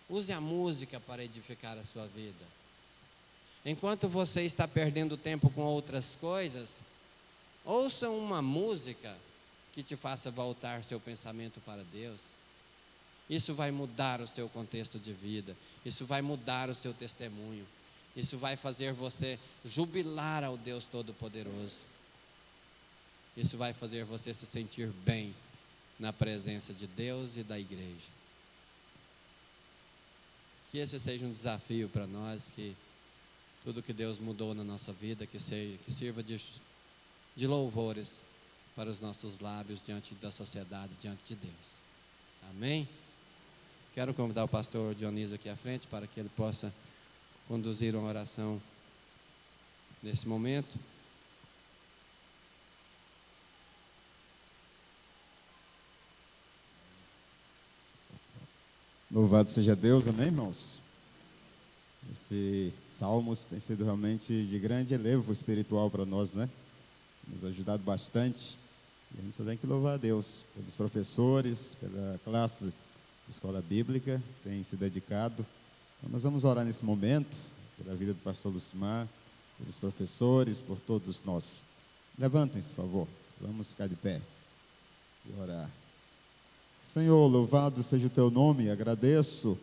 Use 0.08 0.32
a 0.32 0.40
música 0.40 1.00
para 1.00 1.24
edificar 1.24 1.76
a 1.78 1.84
sua 1.84 2.06
vida. 2.06 2.44
Enquanto 3.64 4.08
você 4.08 4.42
está 4.42 4.68
perdendo 4.68 5.16
tempo 5.16 5.48
com 5.50 5.62
outras 5.62 6.16
coisas, 6.20 6.80
ouça 7.64 8.10
uma 8.10 8.42
música 8.42 9.16
que 9.72 9.82
te 9.82 9.96
faça 9.96 10.30
voltar 10.30 10.84
seu 10.84 11.00
pensamento 11.00 11.60
para 11.62 11.82
Deus. 11.92 12.20
Isso 13.28 13.54
vai 13.54 13.70
mudar 13.70 14.20
o 14.20 14.28
seu 14.28 14.48
contexto 14.50 14.98
de 14.98 15.12
vida, 15.12 15.56
isso 15.84 16.04
vai 16.04 16.20
mudar 16.20 16.68
o 16.68 16.74
seu 16.74 16.92
testemunho, 16.92 17.66
isso 18.14 18.36
vai 18.36 18.54
fazer 18.54 18.92
você 18.92 19.38
jubilar 19.64 20.44
ao 20.44 20.58
Deus 20.58 20.84
Todo-Poderoso. 20.84 21.94
Isso 23.36 23.56
vai 23.56 23.72
fazer 23.72 24.04
você 24.04 24.32
se 24.32 24.46
sentir 24.46 24.88
bem 25.04 25.34
na 25.98 26.12
presença 26.12 26.72
de 26.72 26.86
Deus 26.86 27.36
e 27.36 27.42
da 27.42 27.58
igreja. 27.58 28.14
Que 30.70 30.78
esse 30.78 31.00
seja 31.00 31.26
um 31.26 31.32
desafio 31.32 31.88
para 31.88 32.06
nós 32.06 32.48
que 32.54 32.76
tudo 33.64 33.82
que 33.82 33.94
Deus 33.94 34.18
mudou 34.18 34.54
na 34.54 34.62
nossa 34.62 34.92
vida, 34.92 35.26
que, 35.26 35.40
seja, 35.40 35.78
que 35.84 35.90
sirva 35.90 36.22
de, 36.22 36.38
de 37.34 37.46
louvores 37.46 38.22
para 38.76 38.90
os 38.90 39.00
nossos 39.00 39.40
lábios 39.40 39.80
diante 39.84 40.14
da 40.16 40.30
sociedade, 40.30 40.92
diante 41.00 41.20
de 41.26 41.34
Deus. 41.34 41.82
Amém? 42.50 42.86
Quero 43.94 44.12
convidar 44.12 44.44
o 44.44 44.48
pastor 44.48 44.94
Dionísio 44.94 45.36
aqui 45.36 45.48
à 45.48 45.56
frente 45.56 45.86
para 45.86 46.06
que 46.06 46.20
ele 46.20 46.28
possa 46.36 46.72
conduzir 47.48 47.96
uma 47.96 48.08
oração 48.08 48.60
nesse 50.02 50.28
momento. 50.28 50.78
Louvado 59.10 59.48
seja 59.48 59.76
Deus, 59.76 60.08
amém, 60.08 60.26
irmãos? 60.26 60.83
Esse 62.12 62.72
Salmos 62.88 63.44
tem 63.44 63.58
sido 63.58 63.84
realmente 63.84 64.44
de 64.46 64.58
grande 64.58 64.94
elevo 64.94 65.32
espiritual 65.32 65.90
para 65.90 66.04
nós, 66.04 66.32
né? 66.32 66.48
Nos 67.28 67.44
ajudado 67.44 67.82
bastante. 67.82 68.56
E 69.14 69.20
a 69.20 69.22
gente 69.22 69.36
só 69.36 69.44
tem 69.44 69.56
que 69.56 69.66
louvar 69.66 69.94
a 69.94 69.96
Deus 69.96 70.44
pelos 70.54 70.74
professores, 70.74 71.76
pela 71.80 72.20
classe 72.24 72.66
de 72.66 73.30
escola 73.30 73.62
bíblica, 73.62 74.22
tem 74.42 74.62
se 74.62 74.76
dedicado. 74.76 75.44
Então, 75.98 76.10
nós 76.12 76.22
vamos 76.22 76.44
orar 76.44 76.64
nesse 76.64 76.84
momento, 76.84 77.36
pela 77.82 77.96
vida 77.96 78.12
do 78.12 78.20
pastor 78.20 78.52
Lucimar, 78.52 79.08
pelos 79.58 79.76
professores, 79.76 80.60
por 80.60 80.78
todos 80.78 81.22
nós. 81.24 81.64
Levantem-se, 82.18 82.68
por 82.70 82.84
favor. 82.84 83.08
Vamos 83.40 83.68
ficar 83.68 83.88
de 83.88 83.96
pé 83.96 84.20
e 85.26 85.40
orar. 85.40 85.70
Senhor, 86.92 87.26
louvado 87.26 87.82
seja 87.82 88.06
o 88.06 88.10
teu 88.10 88.30
nome, 88.30 88.70
agradeço, 88.70 89.58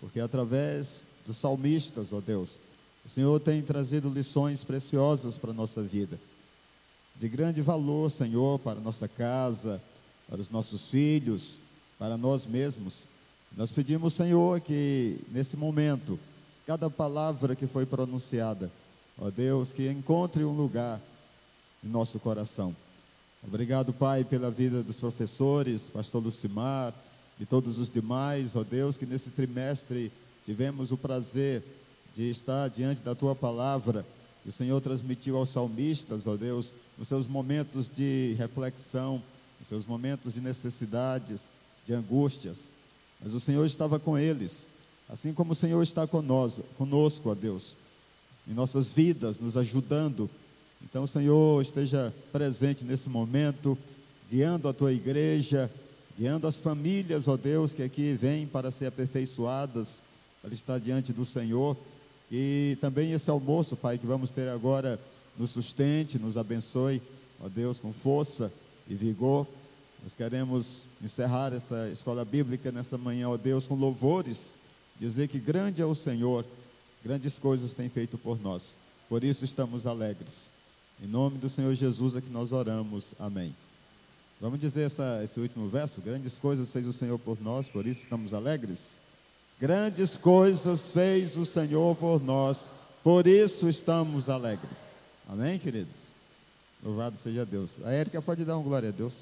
porque 0.00 0.20
através 0.20 1.06
dos 1.28 1.36
salmistas, 1.36 2.10
ó 2.10 2.22
Deus, 2.22 2.58
o 3.04 3.08
Senhor 3.10 3.38
tem 3.38 3.60
trazido 3.60 4.08
lições 4.08 4.64
preciosas 4.64 5.36
para 5.36 5.50
a 5.50 5.54
nossa 5.54 5.82
vida, 5.82 6.18
de 7.16 7.28
grande 7.28 7.60
valor, 7.60 8.10
Senhor, 8.10 8.58
para 8.60 8.78
a 8.78 8.82
nossa 8.82 9.06
casa, 9.06 9.78
para 10.26 10.40
os 10.40 10.50
nossos 10.50 10.86
filhos, 10.86 11.58
para 11.98 12.16
nós 12.16 12.46
mesmos. 12.46 13.04
Nós 13.54 13.70
pedimos, 13.70 14.14
Senhor, 14.14 14.58
que 14.62 15.18
nesse 15.30 15.54
momento, 15.54 16.18
cada 16.66 16.88
palavra 16.88 17.54
que 17.54 17.66
foi 17.66 17.84
pronunciada, 17.84 18.70
ó 19.20 19.30
Deus, 19.30 19.70
que 19.70 19.86
encontre 19.86 20.44
um 20.44 20.56
lugar 20.56 20.98
em 21.84 21.88
nosso 21.88 22.18
coração. 22.18 22.74
Obrigado, 23.46 23.92
Pai, 23.92 24.24
pela 24.24 24.50
vida 24.50 24.82
dos 24.82 24.96
professores, 24.96 25.90
pastor 25.92 26.22
Lucimar 26.22 26.94
e 27.38 27.44
todos 27.44 27.78
os 27.78 27.90
demais, 27.90 28.56
ó 28.56 28.64
Deus, 28.64 28.96
que 28.96 29.04
nesse 29.04 29.28
trimestre 29.28 30.10
tivemos 30.48 30.90
o 30.90 30.96
prazer 30.96 31.62
de 32.16 32.30
estar 32.30 32.68
diante 32.68 33.02
da 33.02 33.14
tua 33.14 33.34
palavra. 33.34 34.06
O 34.46 34.50
Senhor 34.50 34.80
transmitiu 34.80 35.36
aos 35.36 35.50
salmistas, 35.50 36.26
ó 36.26 36.36
Deus, 36.36 36.72
nos 36.96 37.06
seus 37.06 37.26
momentos 37.26 37.90
de 37.94 38.34
reflexão, 38.38 39.22
nos 39.58 39.68
seus 39.68 39.84
momentos 39.84 40.32
de 40.32 40.40
necessidades, 40.40 41.48
de 41.86 41.92
angústias. 41.92 42.70
Mas 43.20 43.34
o 43.34 43.40
Senhor 43.40 43.66
estava 43.66 43.98
com 43.98 44.16
eles, 44.16 44.66
assim 45.06 45.34
como 45.34 45.52
o 45.52 45.54
Senhor 45.54 45.82
está 45.82 46.06
conosco, 46.06 46.62
conosco, 46.78 47.28
ó 47.28 47.34
Deus, 47.34 47.76
em 48.48 48.54
nossas 48.54 48.90
vidas, 48.90 49.38
nos 49.38 49.54
ajudando 49.54 50.30
então, 50.82 51.06
Senhor, 51.06 51.60
esteja 51.60 52.14
presente 52.32 52.84
nesse 52.84 53.08
momento, 53.08 53.76
guiando 54.30 54.68
a 54.68 54.72
tua 54.72 54.92
igreja, 54.92 55.70
guiando 56.16 56.46
as 56.46 56.58
famílias, 56.58 57.26
ó 57.26 57.36
Deus, 57.36 57.74
que 57.74 57.82
aqui 57.82 58.14
vêm 58.14 58.46
para 58.46 58.70
ser 58.70 58.86
aperfeiçoadas, 58.86 60.00
para 60.48 60.54
estar 60.54 60.80
diante 60.80 61.12
do 61.12 61.26
Senhor. 61.26 61.76
E 62.32 62.78
também 62.80 63.12
esse 63.12 63.28
almoço, 63.28 63.76
Pai, 63.76 63.98
que 63.98 64.06
vamos 64.06 64.30
ter 64.30 64.48
agora, 64.48 64.98
nos 65.36 65.50
sustente, 65.50 66.18
nos 66.18 66.38
abençoe, 66.38 67.02
ó 67.44 67.48
Deus, 67.48 67.78
com 67.78 67.92
força 67.92 68.50
e 68.88 68.94
vigor. 68.94 69.46
Nós 70.02 70.14
queremos 70.14 70.86
encerrar 71.02 71.52
essa 71.52 71.90
escola 71.90 72.24
bíblica 72.24 72.72
nessa 72.72 72.96
manhã, 72.96 73.28
ó 73.28 73.36
Deus, 73.36 73.66
com 73.66 73.74
louvores, 73.74 74.56
dizer 74.98 75.28
que 75.28 75.38
grande 75.38 75.82
é 75.82 75.86
o 75.86 75.94
Senhor, 75.94 76.46
grandes 77.04 77.38
coisas 77.38 77.74
tem 77.74 77.90
feito 77.90 78.16
por 78.16 78.40
nós. 78.40 78.78
Por 79.06 79.22
isso 79.22 79.44
estamos 79.44 79.86
alegres. 79.86 80.50
Em 81.02 81.06
nome 81.06 81.36
do 81.36 81.48
Senhor 81.50 81.74
Jesus 81.74 82.16
é 82.16 82.22
que 82.22 82.30
nós 82.30 82.52
oramos. 82.52 83.14
Amém. 83.18 83.54
Vamos 84.40 84.60
dizer 84.60 84.86
essa, 84.86 85.20
esse 85.22 85.38
último 85.40 85.68
verso? 85.68 86.00
Grandes 86.00 86.38
coisas 86.38 86.70
fez 86.70 86.86
o 86.86 86.92
Senhor 86.92 87.18
por 87.18 87.38
nós, 87.38 87.68
por 87.68 87.86
isso 87.86 88.00
estamos 88.00 88.32
alegres. 88.32 88.98
Grandes 89.60 90.16
coisas 90.16 90.88
fez 90.88 91.36
o 91.36 91.44
Senhor 91.44 91.96
por 91.96 92.22
nós, 92.22 92.68
por 93.02 93.26
isso 93.26 93.68
estamos 93.68 94.28
alegres. 94.28 94.88
Amém, 95.28 95.58
queridos? 95.58 96.08
Louvado 96.82 97.16
seja 97.16 97.44
Deus. 97.44 97.80
A 97.84 97.90
Érica 97.90 98.22
pode 98.22 98.44
dar 98.44 98.56
um 98.56 98.62
glória 98.62 98.90
a 98.90 98.92
Deus. 98.92 99.14